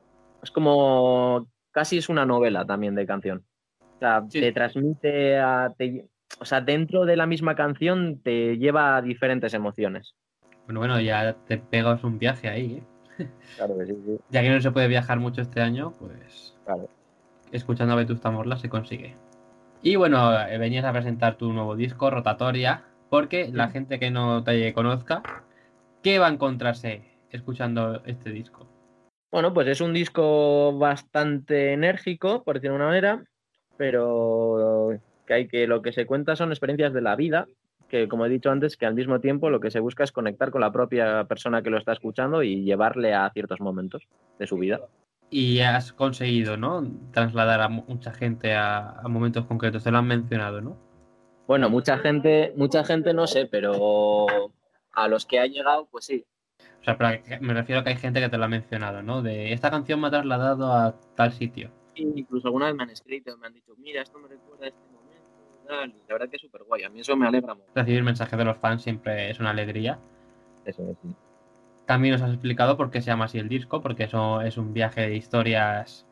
es 0.41 0.49
como 0.49 1.45
casi 1.71 1.97
es 1.97 2.07
una 2.07 2.25
novela 2.25 2.65
también 2.65 2.95
de 2.95 3.05
canción. 3.05 3.43
O 3.81 3.99
sea, 3.99 4.23
Sí. 4.29 4.39
te 4.39 4.53
transmite 4.53 5.37
a. 5.39 5.73
te- 5.77 6.05
o 6.39 6.45
sea, 6.45 6.61
dentro 6.61 7.03
de 7.03 7.17
la 7.17 7.25
misma 7.25 7.53
canción 7.55 8.21
te 8.23 8.57
lleva 8.57 8.95
a 8.95 9.01
diferentes 9.01 9.53
emociones. 9.53 10.15
Bueno, 10.67 10.79
bueno, 10.79 11.01
ya 11.01 11.33
te 11.47 11.57
pegas 11.57 12.01
un 12.05 12.17
viaje 12.17 12.47
ahí, 12.47 12.81
¿eh? 13.19 13.27
Claro 13.57 13.77
que 13.77 13.87
sí, 13.87 13.93
sí. 14.05 14.17
Ya 14.29 14.41
que 14.41 14.49
no 14.51 14.61
se 14.61 14.71
puede 14.71 14.87
viajar 14.87 15.19
mucho 15.19 15.41
este 15.41 15.59
año, 15.59 15.91
pues 15.99 16.55
Claro. 16.63 16.87
escuchando 17.51 17.93
a 17.93 17.97
Vetusta 17.97 18.31
Morla 18.31 18.55
se 18.55 18.69
consigue. 18.69 19.15
Y 19.87 19.95
bueno, 19.95 20.37
eh, 20.37 20.57
venías 20.57 20.83
a 20.83 20.91
presentar 20.91 21.37
tu 21.37 21.53
nuevo 21.53 21.77
disco, 21.77 22.09
Rotatoria, 22.09 22.83
porque 23.09 23.49
la 23.53 23.69
gente 23.69 23.99
que 23.99 24.11
no 24.11 24.43
te 24.43 24.73
conozca, 24.73 25.23
¿qué 26.03 26.19
va 26.19 26.27
a 26.27 26.29
encontrarse 26.29 27.03
escuchando 27.31 28.01
este 28.05 28.31
disco? 28.31 28.67
Bueno, 29.31 29.53
pues 29.53 29.65
es 29.69 29.79
un 29.79 29.93
disco 29.93 30.77
bastante 30.77 31.71
enérgico, 31.71 32.43
por 32.43 32.55
decirlo 32.55 32.73
de 32.73 32.79
una 32.81 32.87
manera, 32.89 33.23
pero 33.77 34.89
que 35.25 35.33
hay 35.33 35.47
que 35.47 35.67
lo 35.67 35.81
que 35.81 35.93
se 35.93 36.05
cuenta 36.05 36.35
son 36.35 36.49
experiencias 36.49 36.91
de 36.91 37.01
la 37.01 37.15
vida, 37.15 37.47
que 37.87 38.09
como 38.09 38.25
he 38.25 38.29
dicho 38.29 38.51
antes, 38.51 38.75
que 38.75 38.87
al 38.87 38.93
mismo 38.93 39.21
tiempo 39.21 39.49
lo 39.49 39.61
que 39.61 39.71
se 39.71 39.79
busca 39.79 40.03
es 40.03 40.11
conectar 40.11 40.51
con 40.51 40.59
la 40.59 40.73
propia 40.73 41.23
persona 41.29 41.61
que 41.61 41.69
lo 41.69 41.77
está 41.77 41.93
escuchando 41.93 42.43
y 42.43 42.65
llevarle 42.65 43.13
a 43.13 43.29
ciertos 43.29 43.61
momentos 43.61 44.05
de 44.37 44.47
su 44.47 44.57
vida. 44.57 44.81
Y 45.29 45.59
has 45.59 45.91
conseguido, 45.91 46.55
¿no? 46.57 46.83
Trasladar 47.11 47.61
a 47.61 47.67
mu- 47.69 47.83
mucha 47.87 48.13
gente 48.13 48.53
a, 48.55 48.91
a 48.99 49.07
momentos 49.09 49.45
concretos, 49.45 49.83
te 49.83 49.91
lo 49.91 49.97
han 49.97 50.07
mencionado, 50.07 50.61
¿no? 50.61 50.77
Bueno, 51.47 51.69
mucha 51.69 51.97
gente, 51.97 52.53
mucha 52.55 52.83
gente 52.83 53.13
no 53.13 53.27
sé, 53.27 53.45
pero 53.45 54.51
a 54.93 55.07
los 55.07 55.25
que 55.25 55.39
ha 55.39 55.45
llegado, 55.45 55.87
pues 55.91 56.05
sí. 56.05 56.25
O 56.81 56.83
sea, 56.83 56.97
pero 56.97 57.21
me 57.41 57.53
refiero 57.53 57.81
a 57.81 57.83
que 57.83 57.89
hay 57.91 57.97
gente 57.97 58.19
que 58.21 58.29
te 58.29 58.37
lo 58.37 58.45
ha 58.45 58.49
mencionado, 58.49 59.01
¿no? 59.01 59.21
De 59.21 59.53
esta 59.53 59.69
canción 59.69 59.99
me 59.99 60.07
ha 60.07 60.11
trasladado 60.11 60.71
a 60.73 60.95
tal 61.15 61.31
sitio. 61.33 61.71
Incluso 61.95 62.47
algunas 62.47 62.73
me 62.75 62.83
han 62.83 62.89
escrito, 62.89 63.35
me 63.37 63.47
han 63.47 63.53
dicho, 63.53 63.73
mira, 63.77 64.01
esto 64.03 64.19
me 64.19 64.27
recuerda 64.27 64.65
a 64.65 64.67
este 64.69 64.81
momento, 64.91 65.67
tal, 65.67 65.89
y 65.89 65.99
la 66.07 66.13
verdad 66.13 66.29
que 66.29 66.35
es 66.35 66.41
súper 66.41 66.63
guay, 66.63 66.83
a 66.83 66.89
mí 66.89 66.99
eso 66.99 67.15
me 67.17 67.27
alegra 67.27 67.53
mucho. 67.53 67.67
Recibir 67.75 68.03
mensajes 68.03 68.37
de 68.37 68.45
los 68.45 68.57
fans 68.57 68.83
siempre 68.83 69.29
es 69.29 69.39
una 69.39 69.49
alegría. 69.49 69.99
Eso 70.65 70.83
es, 70.89 70.97
sí. 71.01 71.09
También 71.87 72.15
nos 72.15 72.21
has 72.21 72.31
explicado 72.31 72.75
por 72.75 72.91
qué 72.91 73.01
se 73.01 73.07
llama 73.07 73.25
así 73.25 73.39
el 73.39 73.47
disco, 73.47 73.81
porque 73.81 74.03
eso 74.03 74.41
es 74.41 74.57
un 74.57 74.73
viaje 74.73 75.07
de 75.07 75.15
historias 75.15 76.05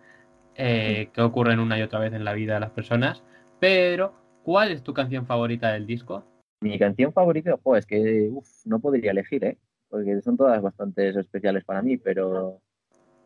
eh, 0.56 1.10
que 1.12 1.22
ocurren 1.22 1.60
una 1.60 1.78
y 1.78 1.82
otra 1.82 2.00
vez 2.00 2.14
en 2.14 2.24
la 2.24 2.32
vida 2.32 2.54
de 2.54 2.62
las 2.62 2.72
personas. 2.72 3.24
Pero, 3.60 4.14
¿cuál 4.44 4.72
es 4.72 4.84
tu 4.84 4.94
canción 4.94 5.26
favorita 5.26 5.74
del 5.74 5.86
disco? 5.86 6.24
Mi 6.62 6.80
canción 6.80 7.12
favorita, 7.12 7.58
pues 7.58 7.80
es 7.80 7.86
que 7.86 8.30
uf, 8.32 8.48
no 8.64 8.80
podría 8.80 9.12
elegir, 9.12 9.44
¿eh? 9.44 9.58
Porque 9.90 10.22
son 10.22 10.38
todas 10.38 10.62
bastante 10.62 11.10
especiales 11.10 11.66
para 11.66 11.82
mí, 11.82 11.98
pero 11.98 12.62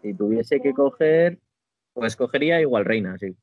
si 0.02 0.16
tuviese 0.16 0.60
que 0.60 0.74
coger, 0.74 1.38
pues 1.94 2.16
cogería 2.16 2.60
igual 2.60 2.84
Reina, 2.84 3.16
sí. 3.20 3.38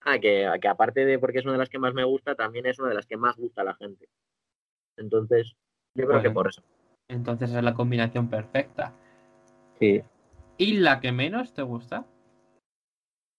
Ah, 0.00 0.18
que, 0.18 0.48
que 0.62 0.68
aparte 0.68 1.04
de 1.04 1.18
porque 1.18 1.40
es 1.40 1.44
una 1.44 1.52
de 1.52 1.58
las 1.58 1.68
que 1.68 1.78
más 1.78 1.92
me 1.92 2.04
gusta, 2.04 2.34
también 2.34 2.64
es 2.64 2.78
una 2.78 2.88
de 2.88 2.94
las 2.94 3.06
que 3.06 3.18
más 3.18 3.36
gusta 3.36 3.60
a 3.60 3.64
la 3.64 3.74
gente. 3.74 4.08
Entonces, 4.96 5.56
yo 5.94 6.06
creo 6.06 6.08
Bueno. 6.08 6.22
que 6.22 6.30
por 6.30 6.48
eso. 6.48 6.62
Entonces 7.08 7.50
es 7.52 7.62
la 7.62 7.74
combinación 7.74 8.28
perfecta. 8.28 8.92
Sí. 9.78 10.02
¿Y 10.58 10.78
la 10.78 11.00
que 11.00 11.12
menos 11.12 11.52
te 11.52 11.62
gusta? 11.62 12.04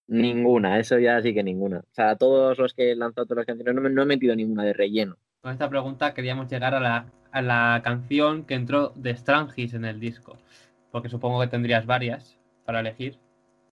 Ninguna, 0.06 0.78
eso 0.78 0.98
ya 0.98 1.20
sí 1.20 1.34
que 1.34 1.42
ninguna. 1.42 1.80
O 1.80 1.92
sea, 1.94 2.16
todos 2.16 2.56
los 2.58 2.72
que 2.72 2.92
he 2.92 2.96
lanzado 2.96 3.26
todas 3.26 3.38
las 3.38 3.46
canciones, 3.46 3.74
no, 3.74 3.80
me- 3.82 3.90
no 3.90 4.02
he 4.02 4.06
metido 4.06 4.34
ninguna 4.34 4.64
de 4.64 4.72
relleno. 4.72 5.16
Con 5.42 5.52
esta 5.52 5.68
pregunta 5.68 6.14
queríamos 6.14 6.48
llegar 6.50 6.74
a 6.74 6.80
la, 6.80 7.12
a 7.30 7.42
la 7.42 7.80
canción 7.84 8.44
que 8.44 8.54
entró 8.54 8.92
de 8.96 9.14
Strangis 9.14 9.74
en 9.74 9.84
el 9.84 10.00
disco. 10.00 10.38
Porque 10.90 11.10
supongo 11.10 11.40
que 11.40 11.48
tendrías 11.48 11.84
varias 11.84 12.38
para 12.64 12.80
elegir 12.80 13.18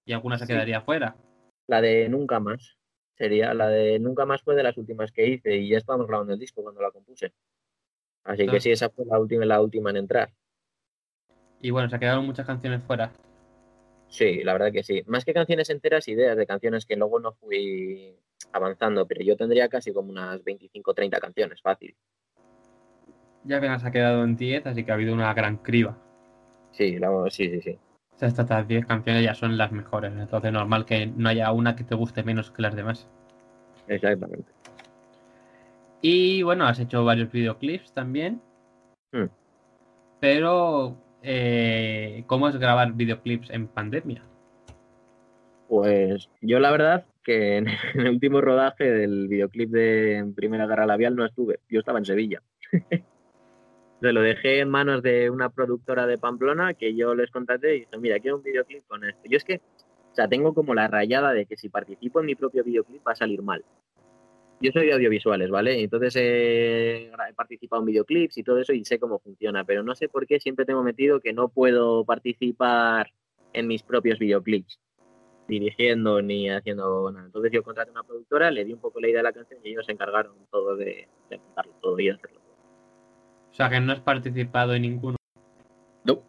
y 0.04 0.12
alguna 0.12 0.36
se 0.38 0.44
Sí. 0.46 0.52
quedaría 0.52 0.82
fuera. 0.82 1.16
La 1.68 1.80
de 1.80 2.08
Nunca 2.10 2.38
Más. 2.38 2.76
Sería 3.16 3.54
la 3.54 3.68
de 3.68 3.98
Nunca 3.98 4.26
Más 4.26 4.42
fue 4.42 4.54
de 4.54 4.62
las 4.62 4.76
últimas 4.76 5.10
que 5.12 5.26
hice 5.26 5.56
y 5.56 5.70
ya 5.70 5.78
estábamos 5.78 6.06
grabando 6.06 6.34
el 6.34 6.38
disco 6.38 6.62
cuando 6.62 6.82
la 6.82 6.90
compuse. 6.90 7.32
Así 8.26 8.46
que 8.46 8.60
sí, 8.60 8.70
esa 8.70 8.90
fue 8.90 9.04
la 9.06 9.18
última, 9.18 9.44
la 9.44 9.60
última 9.60 9.90
en 9.90 9.96
entrar. 9.98 10.32
Y 11.60 11.70
bueno, 11.70 11.88
se 11.88 11.98
quedaron 11.98 12.26
muchas 12.26 12.46
canciones 12.46 12.82
fuera. 12.82 13.10
Sí, 14.08 14.42
la 14.44 14.52
verdad 14.52 14.72
que 14.72 14.82
sí. 14.82 15.02
Más 15.06 15.24
que 15.24 15.32
canciones 15.34 15.70
enteras, 15.70 16.06
ideas 16.08 16.36
de 16.36 16.46
canciones 16.46 16.86
que 16.86 16.96
luego 16.96 17.18
no 17.20 17.32
fui 17.32 18.14
avanzando, 18.52 19.06
pero 19.06 19.22
yo 19.24 19.36
tendría 19.36 19.68
casi 19.68 19.92
como 19.92 20.10
unas 20.10 20.42
25 20.44 20.94
30 20.94 21.18
canciones, 21.20 21.60
fácil. 21.62 21.96
ya 23.44 23.58
apenas 23.58 23.84
ha 23.84 23.92
quedado 23.92 24.24
en 24.24 24.36
10, 24.36 24.66
así 24.66 24.82
que 24.84 24.90
ha 24.90 24.94
habido 24.94 25.14
una 25.14 25.32
gran 25.32 25.56
criba. 25.58 25.96
Sí, 26.72 26.98
la- 26.98 27.10
sí, 27.30 27.48
sí, 27.48 27.60
sí. 27.60 27.78
O 28.14 28.18
sea, 28.18 28.28
estas 28.28 28.66
10 28.66 28.86
canciones 28.86 29.22
ya 29.22 29.34
son 29.34 29.56
las 29.56 29.70
mejores, 29.72 30.12
entonces 30.16 30.52
normal 30.52 30.84
que 30.84 31.06
no 31.06 31.28
haya 31.28 31.52
una 31.52 31.76
que 31.76 31.84
te 31.84 31.94
guste 31.94 32.22
menos 32.24 32.50
que 32.50 32.62
las 32.62 32.74
demás. 32.74 33.08
Exactamente. 33.86 34.50
Y 36.08 36.40
bueno, 36.44 36.66
has 36.66 36.78
hecho 36.78 37.04
varios 37.04 37.32
videoclips 37.32 37.92
también. 37.92 38.40
Pero, 40.20 40.96
eh, 41.20 42.22
¿cómo 42.28 42.48
es 42.48 42.56
grabar 42.58 42.92
videoclips 42.92 43.50
en 43.50 43.66
pandemia? 43.66 44.22
Pues 45.68 46.30
yo 46.40 46.60
la 46.60 46.70
verdad 46.70 47.06
que 47.24 47.56
en 47.56 47.66
el 47.94 48.08
último 48.08 48.40
rodaje 48.40 48.88
del 48.88 49.26
videoclip 49.26 49.68
de 49.70 50.32
Primera 50.36 50.68
Guerra 50.68 50.86
Labial 50.86 51.16
no 51.16 51.26
estuve. 51.26 51.58
Yo 51.68 51.80
estaba 51.80 51.98
en 51.98 52.04
Sevilla. 52.04 52.40
Se 54.00 54.12
lo 54.12 54.20
dejé 54.20 54.60
en 54.60 54.70
manos 54.70 55.02
de 55.02 55.28
una 55.28 55.50
productora 55.50 56.06
de 56.06 56.18
Pamplona 56.18 56.74
que 56.74 56.94
yo 56.94 57.16
les 57.16 57.32
contacté 57.32 57.74
y 57.74 57.80
dije, 57.80 57.98
mira, 57.98 58.20
quiero 58.20 58.36
un 58.36 58.44
videoclip 58.44 58.86
con 58.86 59.02
esto. 59.02 59.22
Yo 59.24 59.38
es 59.38 59.44
que, 59.44 59.60
o 60.12 60.14
sea, 60.14 60.28
tengo 60.28 60.54
como 60.54 60.72
la 60.72 60.86
rayada 60.86 61.32
de 61.32 61.46
que 61.46 61.56
si 61.56 61.68
participo 61.68 62.20
en 62.20 62.26
mi 62.26 62.36
propio 62.36 62.62
videoclip 62.62 63.04
va 63.04 63.10
a 63.10 63.16
salir 63.16 63.42
mal. 63.42 63.64
Yo 64.60 64.72
soy 64.72 64.86
de 64.86 64.94
audiovisuales, 64.94 65.50
¿vale? 65.50 65.82
Entonces 65.82 66.14
eh, 66.16 67.10
he 67.28 67.34
participado 67.34 67.82
en 67.82 67.86
videoclips 67.86 68.38
y 68.38 68.42
todo 68.42 68.58
eso 68.58 68.72
y 68.72 68.84
sé 68.84 68.98
cómo 68.98 69.18
funciona, 69.18 69.64
pero 69.64 69.82
no 69.82 69.94
sé 69.94 70.08
por 70.08 70.26
qué 70.26 70.40
siempre 70.40 70.64
tengo 70.64 70.82
metido 70.82 71.20
que 71.20 71.34
no 71.34 71.48
puedo 71.48 72.04
participar 72.04 73.12
en 73.52 73.66
mis 73.66 73.82
propios 73.82 74.18
videoclips 74.18 74.80
dirigiendo 75.46 76.22
ni 76.22 76.50
haciendo 76.50 77.10
nada. 77.10 77.26
Entonces 77.26 77.52
yo 77.52 77.62
contraté 77.62 77.90
a 77.90 77.92
una 77.92 78.02
productora, 78.02 78.50
le 78.50 78.64
di 78.64 78.72
un 78.72 78.80
poco 78.80 79.00
la 79.00 79.08
idea 79.08 79.18
de 79.18 79.24
la 79.24 79.32
canción 79.32 79.60
y 79.62 79.70
ellos 79.70 79.86
se 79.86 79.92
encargaron 79.92 80.34
todo 80.50 80.76
de, 80.76 81.08
de 81.30 81.38
montarlo 81.38 81.72
todo 81.80 81.98
y 81.98 82.08
hacerlo 82.08 82.40
todo. 82.40 82.56
O 83.50 83.54
sea, 83.54 83.70
que 83.70 83.80
no 83.80 83.92
has 83.92 84.00
participado 84.00 84.74
en 84.74 84.82
ninguno. 84.82 85.16
No. 86.04 86.22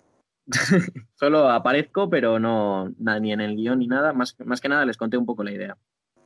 Solo 1.15 1.49
aparezco, 1.49 2.09
pero 2.09 2.39
no 2.39 2.89
ni 2.99 3.33
en 3.33 3.41
el 3.41 3.55
guion 3.55 3.79
ni 3.79 3.87
nada. 3.87 4.13
Más, 4.13 4.35
más 4.45 4.61
que 4.61 4.69
nada 4.69 4.85
les 4.85 4.97
conté 4.97 5.17
un 5.17 5.25
poco 5.25 5.43
la 5.43 5.51
idea. 5.51 5.77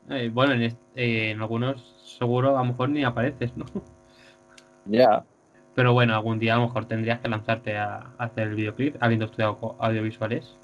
Eh, 0.09 0.29
bueno, 0.33 0.53
en, 0.53 0.63
est- 0.63 0.79
eh, 0.95 1.31
en 1.31 1.41
algunos 1.41 1.81
seguro 2.19 2.57
a 2.57 2.61
lo 2.61 2.65
mejor 2.71 2.89
ni 2.89 3.03
apareces, 3.03 3.55
¿no? 3.55 3.65
Ya. 4.85 5.23
Pero 5.75 5.93
bueno, 5.93 6.15
algún 6.15 6.39
día 6.39 6.55
a 6.55 6.57
lo 6.57 6.63
mejor 6.65 6.85
tendrías 6.85 7.19
que 7.19 7.29
lanzarte 7.29 7.77
a, 7.77 7.95
a 8.17 8.23
hacer 8.25 8.47
el 8.49 8.55
videoclip, 8.55 8.97
habiendo 8.99 9.25
estudiado 9.25 9.75
audiovisuales. 9.79 10.57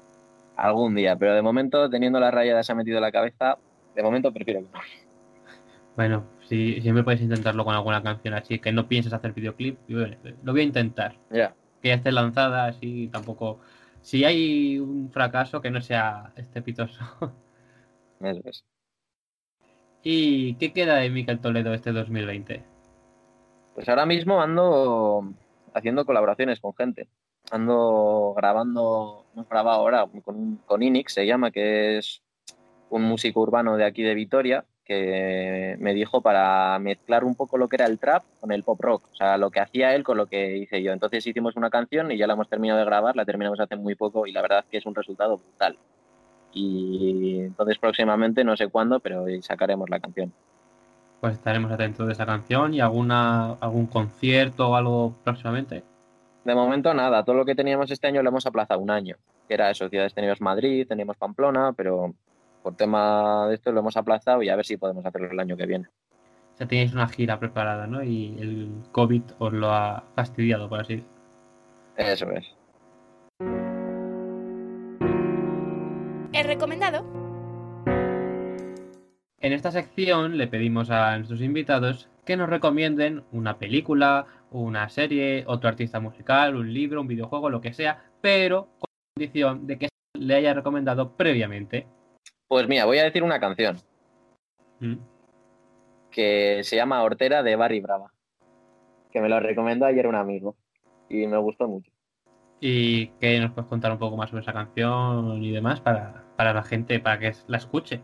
Algún 0.56 0.94
día, 0.96 1.16
pero 1.16 1.34
de 1.34 1.40
momento, 1.40 1.88
teniendo 1.88 2.20
la 2.20 2.30
rayada 2.30 2.62
se 2.62 2.72
ha 2.72 2.74
metido 2.74 2.98
en 2.98 3.02
la 3.02 3.12
cabeza, 3.12 3.58
de 3.94 4.02
momento 4.02 4.32
prefiero 4.32 4.60
que 4.60 4.66
no. 4.72 4.80
Bueno, 5.96 6.24
si 6.48 6.80
siempre 6.80 7.02
puedes 7.02 7.20
intentarlo 7.20 7.64
con 7.64 7.74
alguna 7.74 8.00
canción 8.02 8.34
así, 8.34 8.60
que 8.60 8.70
no 8.70 8.86
pienses 8.86 9.12
hacer 9.12 9.32
videoclip, 9.32 9.78
bueno, 9.88 10.16
lo 10.44 10.52
voy 10.52 10.60
a 10.60 10.64
intentar. 10.64 11.16
Ya. 11.30 11.54
Que 11.82 11.88
ya 11.88 11.94
esté 11.94 12.12
lanzada, 12.12 12.66
así 12.66 13.08
tampoco. 13.08 13.58
Si 14.00 14.24
hay 14.24 14.78
un 14.78 15.10
fracaso, 15.10 15.60
que 15.60 15.70
no 15.72 15.80
sea 15.80 16.32
estrepitoso. 16.36 17.02
Eso 18.20 18.40
es. 18.44 18.64
¿Y 20.02 20.54
qué 20.54 20.72
queda 20.72 20.96
de 20.96 21.10
Miquel 21.10 21.40
Toledo 21.40 21.74
este 21.74 21.92
2020? 21.92 22.62
Pues 23.74 23.88
ahora 23.88 24.06
mismo 24.06 24.40
ando 24.40 25.32
haciendo 25.74 26.04
colaboraciones 26.04 26.60
con 26.60 26.74
gente. 26.74 27.08
Ando 27.50 28.34
grabando, 28.36 29.26
hemos 29.34 29.48
grabado 29.48 29.80
ahora 29.80 30.06
con, 30.24 30.56
con 30.66 30.82
Inix, 30.82 31.14
se 31.14 31.26
llama, 31.26 31.50
que 31.50 31.98
es 31.98 32.22
un 32.90 33.02
músico 33.02 33.40
urbano 33.40 33.76
de 33.76 33.84
aquí 33.84 34.02
de 34.02 34.14
Vitoria, 34.14 34.64
que 34.84 35.76
me 35.78 35.92
dijo 35.92 36.22
para 36.22 36.78
mezclar 36.78 37.22
un 37.24 37.34
poco 37.34 37.58
lo 37.58 37.68
que 37.68 37.76
era 37.76 37.86
el 37.86 37.98
trap 37.98 38.24
con 38.40 38.52
el 38.52 38.64
pop 38.64 38.80
rock, 38.80 39.08
o 39.12 39.14
sea, 39.14 39.36
lo 39.36 39.50
que 39.50 39.60
hacía 39.60 39.94
él 39.94 40.02
con 40.02 40.16
lo 40.16 40.26
que 40.26 40.56
hice 40.56 40.82
yo. 40.82 40.92
Entonces 40.92 41.26
hicimos 41.26 41.56
una 41.56 41.68
canción 41.68 42.10
y 42.10 42.16
ya 42.16 42.26
la 42.26 42.32
hemos 42.32 42.48
terminado 42.48 42.78
de 42.78 42.86
grabar, 42.86 43.14
la 43.14 43.26
terminamos 43.26 43.60
hace 43.60 43.76
muy 43.76 43.94
poco 43.94 44.26
y 44.26 44.32
la 44.32 44.40
verdad 44.40 44.64
que 44.70 44.78
es 44.78 44.86
un 44.86 44.94
resultado 44.94 45.36
brutal. 45.36 45.78
Y 46.60 47.40
entonces 47.40 47.78
próximamente, 47.78 48.42
no 48.42 48.56
sé 48.56 48.66
cuándo, 48.68 48.98
pero 48.98 49.24
sacaremos 49.42 49.88
la 49.88 50.00
canción. 50.00 50.32
Pues 51.20 51.34
estaremos 51.34 51.70
atentos 51.70 52.06
de 52.06 52.12
esa 52.12 52.26
canción 52.26 52.74
y 52.74 52.80
alguna 52.80 53.52
algún 53.54 53.86
concierto 53.86 54.70
o 54.70 54.74
algo 54.74 55.14
próximamente. 55.22 55.84
De 56.44 56.54
momento 56.54 56.92
nada, 56.94 57.24
todo 57.24 57.36
lo 57.36 57.44
que 57.44 57.54
teníamos 57.54 57.90
este 57.90 58.08
año 58.08 58.22
lo 58.22 58.30
hemos 58.30 58.46
aplazado 58.46 58.80
un 58.80 58.90
año, 58.90 59.16
que 59.46 59.54
era 59.54 59.70
eso, 59.70 59.88
ciudades 59.88 60.14
teníamos 60.14 60.40
Madrid, 60.40 60.86
teníamos 60.88 61.16
Pamplona, 61.16 61.72
pero 61.76 62.14
por 62.62 62.74
tema 62.74 63.46
de 63.48 63.54
esto 63.54 63.70
lo 63.70 63.80
hemos 63.80 63.96
aplazado 63.96 64.42
y 64.42 64.48
a 64.48 64.56
ver 64.56 64.64
si 64.64 64.76
podemos 64.76 65.04
hacerlo 65.04 65.30
el 65.30 65.38
año 65.38 65.56
que 65.56 65.66
viene. 65.66 65.88
O 66.54 66.56
sea, 66.56 66.66
tenéis 66.66 66.92
una 66.92 67.06
gira 67.06 67.38
preparada, 67.38 67.86
¿no? 67.86 68.02
Y 68.02 68.36
el 68.40 68.70
COVID 68.90 69.22
os 69.38 69.52
lo 69.52 69.70
ha 69.70 70.02
fastidiado, 70.16 70.68
por 70.68 70.80
así 70.80 71.04
Eso 71.96 72.30
es. 72.32 73.67
El 76.38 76.44
recomendado. 76.44 77.04
En 79.40 79.52
esta 79.52 79.72
sección 79.72 80.38
le 80.38 80.46
pedimos 80.46 80.88
a 80.88 81.16
nuestros 81.16 81.40
invitados 81.40 82.08
que 82.24 82.36
nos 82.36 82.48
recomienden 82.48 83.24
una 83.32 83.58
película, 83.58 84.24
una 84.52 84.88
serie, 84.88 85.42
otro 85.48 85.68
artista 85.68 85.98
musical, 85.98 86.54
un 86.54 86.72
libro, 86.72 87.00
un 87.00 87.08
videojuego, 87.08 87.50
lo 87.50 87.60
que 87.60 87.74
sea, 87.74 88.04
pero 88.20 88.68
con 88.78 88.88
la 88.88 89.14
condición 89.16 89.66
de 89.66 89.78
que 89.78 89.88
le 90.16 90.34
haya 90.36 90.54
recomendado 90.54 91.16
previamente. 91.16 91.88
Pues 92.46 92.68
mira, 92.68 92.84
voy 92.84 92.98
a 92.98 93.04
decir 93.04 93.24
una 93.24 93.40
canción 93.40 93.76
¿Mm? 94.78 94.94
que 96.08 96.60
se 96.62 96.76
llama 96.76 97.02
Hortera 97.02 97.42
de 97.42 97.56
Barry 97.56 97.80
Brava, 97.80 98.12
que 99.10 99.20
me 99.20 99.28
lo 99.28 99.40
recomendó 99.40 99.86
ayer 99.86 100.06
un 100.06 100.14
amigo 100.14 100.54
y 101.08 101.26
me 101.26 101.38
gustó 101.38 101.66
mucho. 101.66 101.90
Y 102.60 103.08
que 103.18 103.40
nos 103.40 103.50
puedes 103.50 103.68
contar 103.68 103.90
un 103.90 103.98
poco 103.98 104.16
más 104.16 104.30
sobre 104.30 104.42
esa 104.42 104.52
canción 104.52 105.42
y 105.42 105.50
demás 105.50 105.80
para, 105.80 106.27
para 106.38 106.54
la 106.54 106.62
gente, 106.62 107.00
para 107.00 107.18
que 107.18 107.32
la 107.48 107.56
escuche. 107.56 108.00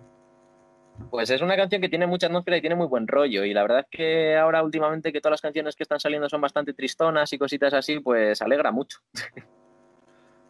Pues 1.08 1.30
es 1.30 1.40
una 1.40 1.56
canción 1.56 1.80
que 1.80 1.88
tiene 1.88 2.08
mucha 2.08 2.26
atmósfera 2.26 2.56
y 2.56 2.60
tiene 2.60 2.74
muy 2.74 2.88
buen 2.88 3.06
rollo. 3.06 3.44
Y 3.44 3.54
la 3.54 3.62
verdad 3.62 3.78
es 3.80 3.86
que 3.88 4.36
ahora 4.36 4.64
últimamente 4.64 5.12
que 5.12 5.20
todas 5.20 5.34
las 5.34 5.40
canciones 5.40 5.76
que 5.76 5.84
están 5.84 6.00
saliendo 6.00 6.28
son 6.28 6.40
bastante 6.40 6.74
tristonas 6.74 7.32
y 7.32 7.38
cositas 7.38 7.72
así, 7.74 8.00
pues 8.00 8.42
alegra 8.42 8.72
mucho. 8.72 8.98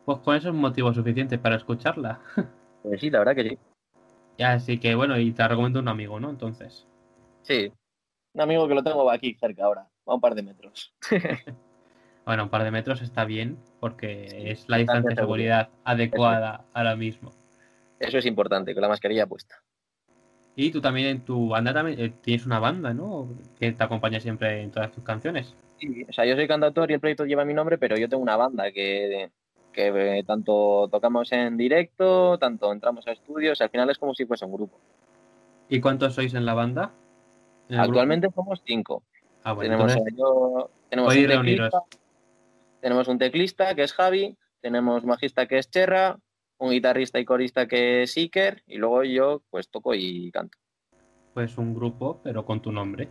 Pues 0.06 0.18
con 0.18 0.36
eso 0.36 0.50
es 0.50 0.54
motivo 0.54 0.92
suficiente 0.92 1.38
para 1.38 1.56
escucharla. 1.56 2.20
Pues 2.82 3.00
sí, 3.00 3.08
la 3.08 3.20
verdad 3.20 3.34
que 3.34 3.48
sí. 3.48 3.58
Así 4.44 4.78
que 4.78 4.94
bueno, 4.94 5.18
y 5.18 5.32
te 5.32 5.40
la 5.40 5.48
recomiendo 5.48 5.80
un 5.80 5.88
amigo, 5.88 6.20
¿no? 6.20 6.28
Entonces. 6.28 6.86
Sí. 7.40 7.72
Un 8.34 8.42
amigo 8.42 8.68
que 8.68 8.74
lo 8.74 8.82
tengo 8.82 9.10
aquí 9.10 9.34
cerca 9.40 9.64
ahora, 9.64 9.88
a 10.04 10.14
un 10.14 10.20
par 10.20 10.34
de 10.34 10.42
metros. 10.42 10.94
Bueno, 12.26 12.44
un 12.44 12.48
par 12.48 12.64
de 12.64 12.70
metros 12.70 13.02
está 13.02 13.26
bien 13.26 13.58
porque 13.80 14.28
Sí, 14.30 14.36
es 14.48 14.68
la 14.68 14.78
distancia 14.78 15.10
de 15.10 15.16
seguridad 15.16 15.68
adecuada 15.84 16.64
ahora 16.72 16.96
mismo. 16.96 17.32
Eso 17.98 18.18
es 18.18 18.26
importante, 18.26 18.74
con 18.74 18.82
la 18.82 18.88
mascarilla 18.88 19.26
puesta. 19.26 19.62
Y 20.56 20.70
tú 20.70 20.80
también 20.80 21.08
en 21.08 21.24
tu 21.24 21.48
banda 21.48 21.72
también 21.74 21.98
eh, 22.00 22.12
tienes 22.20 22.46
una 22.46 22.58
banda, 22.60 22.94
¿no? 22.94 23.28
Que 23.58 23.72
te 23.72 23.82
acompaña 23.82 24.20
siempre 24.20 24.62
en 24.62 24.70
todas 24.70 24.92
tus 24.92 25.02
canciones. 25.02 25.54
Sí, 25.78 26.04
o 26.08 26.12
sea, 26.12 26.24
yo 26.24 26.36
soy 26.36 26.46
cantautor 26.46 26.90
y 26.90 26.94
el 26.94 27.00
proyecto 27.00 27.24
lleva 27.24 27.44
mi 27.44 27.54
nombre, 27.54 27.76
pero 27.78 27.96
yo 27.96 28.08
tengo 28.08 28.22
una 28.22 28.36
banda 28.36 28.70
que, 28.70 29.30
que 29.72 30.18
eh, 30.18 30.24
tanto 30.24 30.88
tocamos 30.90 31.32
en 31.32 31.56
directo, 31.56 32.38
tanto 32.38 32.70
entramos 32.72 33.06
a 33.08 33.12
estudios, 33.12 33.60
al 33.60 33.70
final 33.70 33.90
es 33.90 33.98
como 33.98 34.14
si 34.14 34.26
fuese 34.26 34.44
un 34.44 34.52
grupo. 34.52 34.78
¿Y 35.68 35.80
cuántos 35.80 36.14
sois 36.14 36.34
en 36.34 36.44
la 36.46 36.54
banda? 36.54 36.92
¿En 37.68 37.76
el 37.76 37.82
grupo? 37.82 37.98
Actualmente 38.00 38.28
somos 38.32 38.62
cinco. 38.64 39.02
Ah, 39.42 39.54
bueno, 39.54 39.70
tenemos, 39.76 39.96
entonces, 39.96 40.14
yo- 40.18 40.70
tenemos 40.88 41.14
un 41.16 41.26
teclista, 41.26 41.82
tenemos 42.80 43.08
un 43.08 43.18
teclista 43.18 43.74
que 43.74 43.82
es 43.82 43.92
Javi, 43.92 44.36
tenemos 44.60 45.02
un 45.02 45.10
bajista 45.10 45.46
que 45.46 45.58
es 45.58 45.68
Cherra, 45.68 46.18
un 46.64 46.72
guitarrista 46.72 47.18
y 47.20 47.24
corista 47.24 47.66
que 47.68 48.02
es 48.04 48.16
Iker, 48.16 48.62
y 48.66 48.76
luego 48.78 49.04
yo 49.04 49.42
pues 49.50 49.68
toco 49.70 49.94
y 49.94 50.30
canto. 50.32 50.58
pues 51.32 51.58
un 51.58 51.74
grupo, 51.74 52.20
pero 52.22 52.44
con 52.44 52.62
tu 52.62 52.72
nombre. 52.72 53.08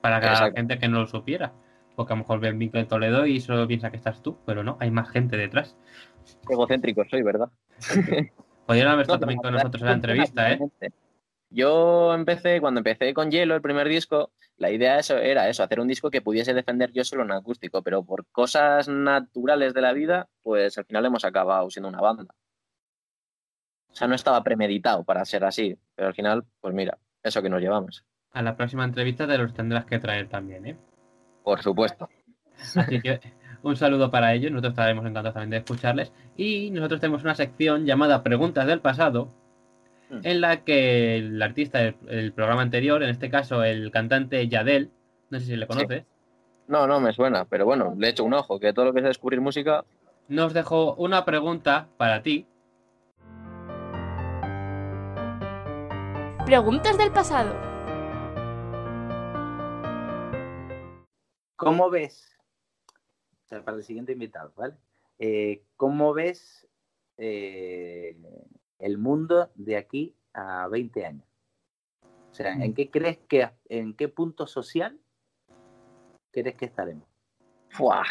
Para 0.00 0.20
que 0.20 0.26
la 0.26 0.52
gente 0.54 0.78
que 0.78 0.88
no 0.88 1.00
lo 1.00 1.06
supiera. 1.06 1.54
Porque 1.94 2.12
a 2.12 2.16
lo 2.16 2.22
mejor 2.22 2.40
ve 2.40 2.48
el 2.48 2.54
micro 2.56 2.80
de 2.80 2.86
Toledo 2.86 3.26
y 3.26 3.40
solo 3.40 3.66
piensa 3.68 3.90
que 3.90 3.96
estás 3.96 4.22
tú, 4.22 4.38
pero 4.46 4.62
no, 4.64 4.76
hay 4.80 4.90
más 4.90 5.10
gente 5.10 5.36
detrás. 5.36 5.76
Egocéntrico 6.48 7.04
soy, 7.10 7.22
¿verdad? 7.22 7.50
Podrían 8.66 8.88
haber 8.88 9.04
No, 9.06 9.14
estado 9.14 9.20
también 9.20 9.40
con 9.40 9.52
nosotros 9.52 9.82
en 9.82 9.88
la 9.88 9.94
entrevista, 9.94 10.52
¿eh? 10.52 10.64
Yo 11.50 12.14
empecé, 12.14 12.60
cuando 12.60 12.80
empecé 12.80 13.12
con 13.14 13.30
Hielo, 13.30 13.54
el 13.54 13.60
primer 13.62 13.86
disco, 13.88 14.32
la 14.56 14.70
idea 14.70 14.98
eso 14.98 15.18
era 15.18 15.48
eso, 15.50 15.62
hacer 15.62 15.80
un 15.80 15.88
disco 15.88 16.10
que 16.10 16.22
pudiese 16.22 16.54
defender 16.54 16.92
yo 16.92 17.04
solo 17.04 17.24
en 17.24 17.32
acústico, 17.32 17.82
pero 17.82 18.04
por 18.04 18.26
cosas 18.28 18.88
naturales 18.88 19.74
de 19.74 19.82
la 19.82 19.92
vida, 19.92 20.28
pues 20.42 20.78
al 20.78 20.86
final 20.86 21.04
hemos 21.06 21.24
acabado 21.26 21.70
siendo 21.70 21.88
una 21.90 22.00
banda. 22.00 22.34
O 23.92 23.94
sea, 23.94 24.08
no 24.08 24.14
estaba 24.14 24.42
premeditado 24.42 25.04
para 25.04 25.24
ser 25.24 25.44
así, 25.44 25.76
pero 25.94 26.08
al 26.08 26.14
final, 26.14 26.44
pues 26.60 26.74
mira, 26.74 26.98
eso 27.22 27.42
que 27.42 27.50
nos 27.50 27.60
llevamos. 27.60 28.04
A 28.32 28.42
la 28.42 28.56
próxima 28.56 28.84
entrevista 28.84 29.26
te 29.26 29.36
los 29.36 29.52
tendrás 29.52 29.84
que 29.84 29.98
traer 29.98 30.28
también, 30.28 30.66
¿eh? 30.66 30.76
Por 31.44 31.62
supuesto. 31.62 32.08
Así 32.76 33.00
que 33.00 33.20
un 33.62 33.76
saludo 33.76 34.10
para 34.10 34.32
ellos, 34.32 34.50
nosotros 34.50 34.72
estaremos 34.72 35.04
encantados 35.04 35.34
también 35.34 35.50
de 35.50 35.56
escucharles. 35.58 36.12
Y 36.36 36.70
nosotros 36.70 37.00
tenemos 37.00 37.22
una 37.22 37.34
sección 37.34 37.84
llamada 37.84 38.22
Preguntas 38.22 38.66
del 38.66 38.80
pasado, 38.80 39.28
Mm. 40.12 40.20
en 40.24 40.40
la 40.42 40.62
que 40.62 41.16
el 41.16 41.40
artista 41.40 41.78
del 41.78 41.96
el 42.08 42.32
programa 42.32 42.60
anterior, 42.60 43.02
en 43.02 43.08
este 43.08 43.30
caso 43.30 43.64
el 43.64 43.90
cantante 43.90 44.46
Yadel, 44.46 44.90
no 45.30 45.40
sé 45.40 45.46
si 45.46 45.56
le 45.56 45.66
conoces, 45.66 46.04
No, 46.68 46.86
no 46.86 47.00
me 47.00 47.12
suena, 47.12 47.46
pero 47.46 47.64
bueno, 47.64 47.94
le 47.98 48.10
echo 48.10 48.22
un 48.22 48.34
ojo, 48.34 48.60
que 48.60 48.72
todo 48.74 48.84
lo 48.84 48.92
que 48.92 49.00
es 49.00 49.06
descubrir 49.06 49.40
música. 49.40 49.84
Nos 50.28 50.52
dejo 50.52 50.94
una 50.94 51.24
pregunta 51.24 51.88
para 51.96 52.22
ti. 52.22 52.46
Preguntas 56.44 56.98
del 56.98 57.12
pasado. 57.12 57.54
¿Cómo 61.54 61.88
ves? 61.88 62.36
O 63.44 63.48
sea, 63.48 63.64
para 63.64 63.76
el 63.76 63.84
siguiente 63.84 64.12
invitado, 64.12 64.52
¿vale? 64.56 64.74
Eh, 65.20 65.62
¿Cómo 65.76 66.12
ves 66.12 66.66
eh, 67.16 68.16
el 68.80 68.98
mundo 68.98 69.52
de 69.54 69.76
aquí 69.76 70.16
a 70.34 70.66
20 70.66 71.06
años? 71.06 71.26
O 72.32 72.34
sea, 72.34 72.52
¿en 72.54 72.74
qué 72.74 72.90
crees 72.90 73.18
que, 73.28 73.48
en 73.68 73.94
qué 73.94 74.08
punto 74.08 74.48
social 74.48 74.98
crees 76.32 76.56
que 76.56 76.64
estaremos? 76.64 77.06
Fuah, 77.68 78.02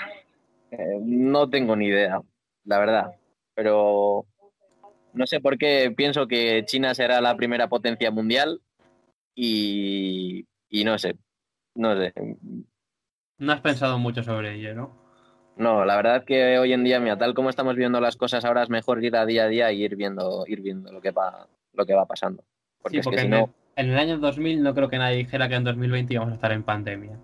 eh, 0.72 1.00
no 1.02 1.50
tengo 1.50 1.76
ni 1.76 1.88
idea, 1.88 2.22
la 2.63 2.80
verdad. 2.80 3.12
Pero 3.54 4.26
no 5.13 5.28
sé 5.28 5.39
por 5.39 5.58
qué 5.58 5.93
pienso 5.95 6.28
que 6.28 6.63
China 6.65 6.93
será 6.93 7.21
la 7.21 7.36
primera 7.36 7.67
potencia 7.69 8.12
mundial 8.12 8.62
y, 9.36 10.45
y 10.69 10.84
no 10.84 10.97
sé, 10.97 11.17
no 11.76 11.95
sé. 11.97 12.13
No 13.38 13.54
has 13.54 13.62
pensado 13.62 13.97
mucho 13.97 14.24
sobre 14.24 14.56
ello, 14.56 14.76
¿no? 14.76 15.02
No, 15.58 15.86
la 15.86 15.95
verdad 15.95 16.24
que 16.26 16.58
hoy 16.58 16.74
en 16.74 16.84
día, 16.84 17.00
mira, 17.00 17.17
tal 17.17 17.34
como 17.34 17.50
estamos 17.50 17.76
viendo 17.76 18.00
las 18.00 18.15
cosas 18.15 18.45
ahora, 18.45 18.63
es 18.63 18.69
mejor 18.69 19.04
ir 19.04 19.15
a 19.15 19.26
día 19.26 19.43
a 19.43 19.47
día 19.47 19.71
y 19.71 19.84
ir 19.84 19.95
viendo, 19.95 20.43
ir 20.47 20.62
viendo 20.62 20.91
lo 20.91 21.02
que 21.02 21.12
va, 21.12 21.47
lo 21.74 21.86
que 21.86 21.93
va 21.93 22.06
pasando. 22.06 22.43
Porque 22.82 22.97
Sí, 22.97 23.00
es 23.00 23.06
porque 23.06 23.17
que 23.17 23.21
si 23.21 23.26
en, 23.26 23.32
no. 23.32 23.54
el, 23.76 23.86
en 23.88 23.91
el 23.91 23.97
año 23.97 24.17
2000 24.17 24.63
no 24.63 24.74
creo 24.74 24.89
que 24.89 24.97
nadie 24.97 25.17
dijera 25.17 25.50
que 25.50 25.56
en 25.56 25.63
2020 25.63 26.13
íbamos 26.13 26.32
a 26.32 26.36
estar 26.36 26.52
en 26.52 26.63
pandemia. 26.63 27.19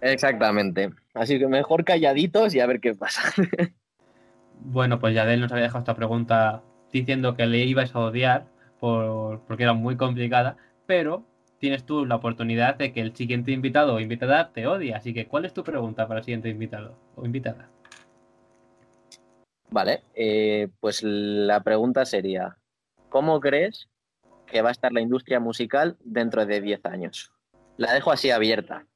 Exactamente. 0.00 0.90
Así 1.14 1.38
que 1.38 1.46
mejor 1.46 1.84
calladitos 1.84 2.54
y 2.54 2.60
a 2.60 2.66
ver 2.66 2.80
qué 2.80 2.94
pasa. 2.94 3.22
Bueno, 4.62 4.98
pues 5.00 5.14
Yadel 5.14 5.40
nos 5.40 5.50
había 5.52 5.64
dejado 5.64 5.78
esta 5.78 5.94
pregunta 5.94 6.62
diciendo 6.92 7.36
que 7.36 7.46
le 7.46 7.58
ibas 7.64 7.94
a 7.94 8.00
odiar 8.00 8.46
por, 8.78 9.40
porque 9.42 9.64
era 9.64 9.74
muy 9.74 9.96
complicada, 9.96 10.56
pero 10.86 11.24
tienes 11.58 11.84
tú 11.84 12.06
la 12.06 12.16
oportunidad 12.16 12.76
de 12.76 12.92
que 12.92 13.00
el 13.00 13.14
siguiente 13.14 13.52
invitado 13.52 13.94
o 13.94 14.00
invitada 14.00 14.50
te 14.52 14.66
odie. 14.66 14.94
Así 14.94 15.14
que, 15.14 15.26
¿cuál 15.26 15.44
es 15.44 15.52
tu 15.52 15.62
pregunta 15.62 16.08
para 16.08 16.20
el 16.20 16.24
siguiente 16.24 16.48
invitado 16.48 16.96
o 17.14 17.24
invitada? 17.24 17.68
Vale, 19.70 20.02
eh, 20.14 20.68
pues 20.80 21.02
la 21.02 21.62
pregunta 21.62 22.04
sería, 22.04 22.56
¿cómo 23.08 23.38
crees 23.38 23.88
que 24.46 24.62
va 24.62 24.70
a 24.70 24.72
estar 24.72 24.92
la 24.92 25.00
industria 25.00 25.38
musical 25.38 25.96
dentro 26.00 26.44
de 26.44 26.60
10 26.60 26.84
años? 26.86 27.32
La 27.76 27.92
dejo 27.92 28.10
así 28.10 28.30
abierta. 28.30 28.86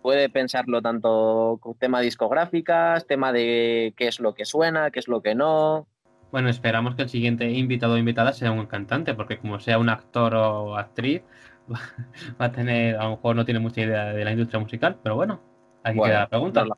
Puede 0.00 0.28
pensarlo 0.30 0.80
tanto 0.80 1.60
tema 1.78 2.00
discográficas, 2.00 3.06
tema 3.06 3.32
de 3.32 3.94
qué 3.96 4.08
es 4.08 4.20
lo 4.20 4.34
que 4.34 4.44
suena, 4.44 4.90
qué 4.90 5.00
es 5.00 5.06
lo 5.06 5.22
que 5.22 5.34
no. 5.34 5.86
Bueno, 6.32 6.48
esperamos 6.48 6.94
que 6.96 7.02
el 7.02 7.08
siguiente 7.10 7.48
invitado 7.50 7.94
o 7.94 7.98
invitada 7.98 8.32
sea 8.32 8.50
un 8.52 8.66
cantante, 8.66 9.14
porque 9.14 9.38
como 9.38 9.60
sea 9.60 9.78
un 9.78 9.90
actor 9.90 10.34
o 10.34 10.76
actriz, 10.76 11.22
va 12.40 12.46
a 12.46 12.52
tener, 12.52 12.96
a 12.96 13.04
lo 13.04 13.10
mejor 13.10 13.36
no 13.36 13.44
tiene 13.44 13.60
mucha 13.60 13.82
idea 13.82 14.06
de 14.12 14.24
la 14.24 14.32
industria 14.32 14.58
musical, 14.58 14.98
pero 15.02 15.14
bueno, 15.14 15.40
aquí 15.84 15.98
Bueno, 15.98 16.12
queda 16.14 16.20
la 16.20 16.28
pregunta. 16.28 16.64
la. 16.64 16.76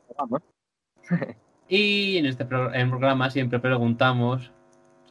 Y 1.67 2.17
en 2.17 2.27
este 2.27 2.45
pro- 2.45 2.71
en 2.73 2.89
programa 2.91 3.31
siempre 3.31 3.59
preguntamos, 3.59 4.51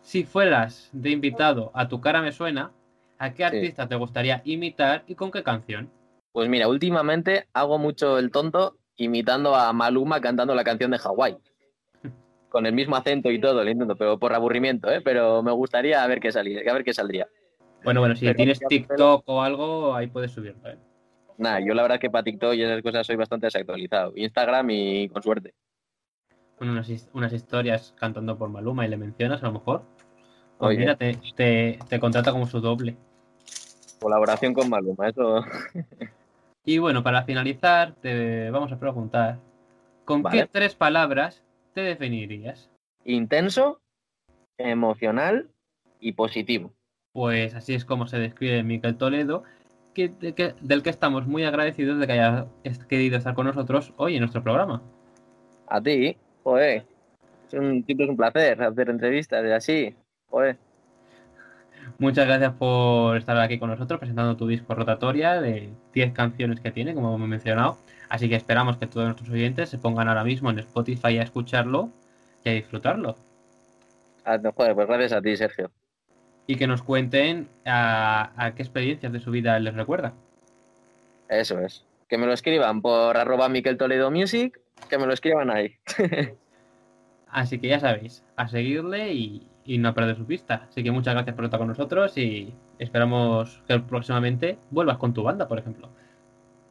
si 0.03 0.23
fueras 0.25 0.89
de 0.93 1.11
invitado 1.11 1.73
a 1.75 1.89
Tu 1.89 2.01
cara 2.01 2.23
me 2.23 2.31
suena, 2.31 2.71
¿a 3.19 3.33
qué 3.33 3.39
Sí. 3.39 3.57
artista 3.57 3.89
te 3.89 3.97
gustaría 3.97 4.41
imitar 4.45 5.03
y 5.09 5.17
con 5.17 5.33
qué 5.33 5.43
canción? 5.43 5.91
Pues 6.33 6.49
mira, 6.49 6.69
últimamente 6.69 7.49
hago 7.55 7.79
mucho 7.79 8.19
el 8.19 8.31
tonto 8.31 8.77
imitando 8.97 9.57
a 9.57 9.73
Maluma 9.73 10.21
cantando 10.21 10.55
la 10.55 10.63
canción 10.63 10.93
de 10.93 10.99
Hawái. 10.99 11.39
Con 12.55 12.67
el 12.67 12.73
mismo 12.73 12.95
acento 12.95 13.33
y 13.33 13.41
todo, 13.41 13.65
lo 13.65 13.69
intento, 13.69 13.97
pero 13.97 14.17
por 14.17 14.33
aburrimiento, 14.33 14.89
¿eh? 14.89 15.01
Pero 15.01 15.43
me 15.43 15.51
gustaría 15.51 16.07
ver 16.07 16.21
qué 16.21 16.31
salía, 16.31 16.61
a 16.71 16.73
ver 16.73 16.85
qué 16.85 16.95
saldría. 16.95 17.27
Bueno, 17.83 17.99
bueno, 17.99 18.15
si 18.15 18.27
Pero 18.27 18.37
tienes 18.37 18.61
TikTok 18.61 19.25
o 19.27 19.43
algo, 19.43 19.93
ahí 19.93 20.07
puedes 20.07 20.31
subirlo. 20.31 20.69
¿eh? 20.71 20.79
Nada, 21.37 21.59
yo 21.59 21.75
la 21.75 21.83
verdad 21.83 21.99
que 21.99 22.11
para 22.11 22.23
TikTok 22.23 22.55
y 22.55 22.63
esas 22.63 22.81
cosas 22.81 23.05
soy 23.09 23.17
bastante 23.17 23.49
desactualizado. 23.49 24.13
Instagram 24.15 24.71
y 24.71 25.09
con 25.09 25.21
suerte. 25.21 25.53
Bueno, 26.57 26.75
unas, 26.75 26.89
his- 26.89 27.11
unas 27.13 27.33
historias 27.33 27.93
cantando 27.99 28.39
por 28.39 28.49
Maluma 28.51 28.87
y 28.87 28.89
le 28.89 28.99
mencionas 28.99 29.43
a 29.43 29.47
lo 29.47 29.55
mejor. 29.55 29.83
Pues 30.57 30.69
Oye. 30.69 30.79
mira, 30.79 30.95
te, 30.95 31.19
te, 31.35 31.81
te 31.89 31.99
contrata 31.99 32.31
como 32.31 32.47
su 32.47 32.61
doble. 32.61 32.97
Colaboración 34.01 34.55
con 34.55 34.71
Maluma, 34.71 35.09
eso. 35.09 35.45
Y 36.65 36.79
bueno, 36.79 37.03
para 37.03 37.25
finalizar, 37.25 37.95
te 37.97 38.49
vamos 38.51 38.73
a 38.73 38.79
preguntar, 38.79 39.39
¿con 40.07 40.23
qué 40.25 40.49
tres 40.51 40.75
palabras 40.75 41.44
te 41.75 41.83
definirías? 41.83 42.71
Intenso, 43.05 43.81
emocional 44.59 45.49
y 46.01 46.13
positivo. 46.13 46.73
Pues 47.13 47.55
así 47.55 47.75
es 47.75 47.85
como 47.85 48.07
se 48.07 48.19
describe 48.19 48.63
Miquel 48.63 48.97
Toledo, 48.97 49.45
que, 49.93 50.09
de 50.09 50.35
que- 50.35 50.55
del 50.61 50.83
que 50.83 50.91
estamos 50.91 51.27
muy 51.27 51.45
agradecidos 51.45 51.99
de 51.99 52.07
que 52.07 52.13
haya 52.15 52.47
querido 52.89 53.17
estar 53.17 53.35
con 53.35 53.47
nosotros 53.47 53.93
hoy 53.97 54.15
en 54.15 54.21
nuestro 54.21 54.43
programa. 54.43 54.83
A 55.69 55.81
ti, 55.81 56.17
joder. 56.43 56.85
Es 57.49 57.55
un, 57.55 57.85
es 57.87 58.09
un 58.09 58.17
placer 58.17 58.63
hacer 58.63 58.91
entrevistas 58.91 59.45
y 59.45 59.51
así. 59.51 59.95
Joder. 60.29 60.57
Muchas 61.99 62.27
gracias 62.27 62.53
por 62.55 63.17
estar 63.17 63.37
aquí 63.39 63.59
con 63.59 63.71
nosotros 63.71 64.01
presentando 64.01 64.37
tu 64.37 64.47
disco 64.49 64.75
rotatoria 64.75 65.41
de 65.41 65.71
10 65.93 66.13
canciones 66.13 66.61
que 66.61 66.73
tiene, 66.73 66.95
como 66.95 67.15
hemos 67.15 67.29
mencionado. 67.29 67.77
Así 68.09 68.29
que 68.29 68.37
esperamos 68.37 68.77
que 68.77 68.87
todos 68.87 69.07
nuestros 69.07 69.31
oyentes 69.31 69.69
se 69.69 69.79
pongan 69.79 70.09
ahora 70.09 70.25
mismo 70.25 70.51
en 70.51 70.59
Spotify 70.59 71.19
a 71.19 71.23
escucharlo 71.23 71.91
y 72.45 72.51
a 72.51 72.53
disfrutarlo. 72.53 73.17
Ah, 74.25 74.39
no, 74.39 74.53
Joder, 74.53 74.75
pues 74.75 74.87
gracias 74.87 75.13
a 75.13 75.23
ti, 75.23 75.37
Sergio. 75.37 75.71
Y 76.47 76.57
que 76.57 76.67
nos 76.67 76.83
cuenten 76.83 77.49
a, 77.65 78.33
a 78.37 78.55
qué 78.55 78.63
experiencias 78.63 79.13
de 79.13 79.21
su 79.21 79.31
vida 79.31 79.59
les 79.59 79.75
recuerda. 79.75 80.15
Eso 81.29 81.59
es. 81.61 81.85
Que 82.09 82.19
me 82.19 82.27
lo 82.27 82.33
escriban 82.33 82.83
por 82.83 83.17
arroba 83.17 83.49
Miquel 83.49 83.79
Toledo 83.79 84.11
Music, 84.11 84.61
que 84.89 84.99
me 84.99 85.07
lo 85.07 85.13
escriban 85.13 85.51
ahí. 85.51 85.77
Así 87.29 87.59
que 87.59 87.69
ya 87.69 87.81
sabéis, 87.81 88.23
a 88.37 88.47
seguirle 88.47 89.13
y, 89.13 89.49
y 89.65 89.79
no 89.79 89.95
perder 89.95 90.17
su 90.17 90.27
pista. 90.27 90.67
Así 90.69 90.83
que 90.83 90.91
muchas 90.91 91.15
gracias 91.15 91.35
por 91.35 91.45
estar 91.45 91.59
con 91.59 91.69
nosotros 91.69 92.17
y 92.17 92.55
esperamos 92.79 93.63
que 93.67 93.79
próximamente 93.81 94.59
vuelvas 94.71 94.99
con 94.99 95.15
tu 95.15 95.23
banda, 95.23 95.49
por 95.49 95.59
ejemplo. 95.59 95.89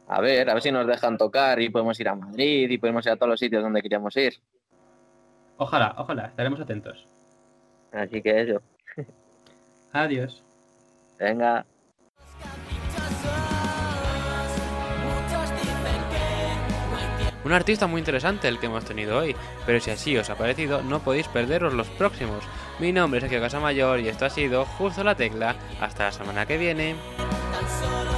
A 0.06 0.20
ver, 0.20 0.48
a 0.50 0.54
ver 0.54 0.62
si 0.62 0.70
nos 0.70 0.86
dejan 0.86 1.16
tocar 1.16 1.60
y 1.60 1.70
podemos 1.70 1.98
ir 1.98 2.08
a 2.08 2.14
Madrid 2.14 2.70
y 2.70 2.78
podemos 2.78 3.04
ir 3.06 3.12
a 3.12 3.16
todos 3.16 3.30
los 3.30 3.40
sitios 3.40 3.62
donde 3.62 3.82
queríamos 3.82 4.16
ir. 4.16 4.34
Ojalá, 5.56 5.94
ojalá, 5.98 6.26
estaremos 6.26 6.60
atentos. 6.60 7.06
Así 7.92 8.20
que 8.20 8.40
eso. 8.42 8.62
Adiós. 9.92 10.42
Venga. 11.18 11.64
Un 17.44 17.52
artista 17.52 17.86
muy 17.86 17.98
interesante 17.98 18.48
el 18.48 18.58
que 18.58 18.66
hemos 18.66 18.86
tenido 18.86 19.18
hoy, 19.18 19.36
pero 19.66 19.78
si 19.78 19.90
así 19.90 20.16
os 20.16 20.30
ha 20.30 20.34
parecido, 20.34 20.82
no 20.82 21.00
podéis 21.00 21.28
perderos 21.28 21.74
los 21.74 21.88
próximos. 21.88 22.42
Mi 22.80 22.90
nombre 22.90 23.18
es 23.18 23.22
Sergio 23.22 23.40
Casamayor 23.40 24.00
y 24.00 24.08
esto 24.08 24.24
ha 24.24 24.30
sido 24.30 24.64
Justo 24.64 25.04
la 25.04 25.14
Tecla. 25.14 25.54
Hasta 25.80 26.04
la 26.04 26.12
semana 26.12 26.46
que 26.46 26.56
viene. 26.56 26.96
tan 27.18 27.68
solo 27.68 28.13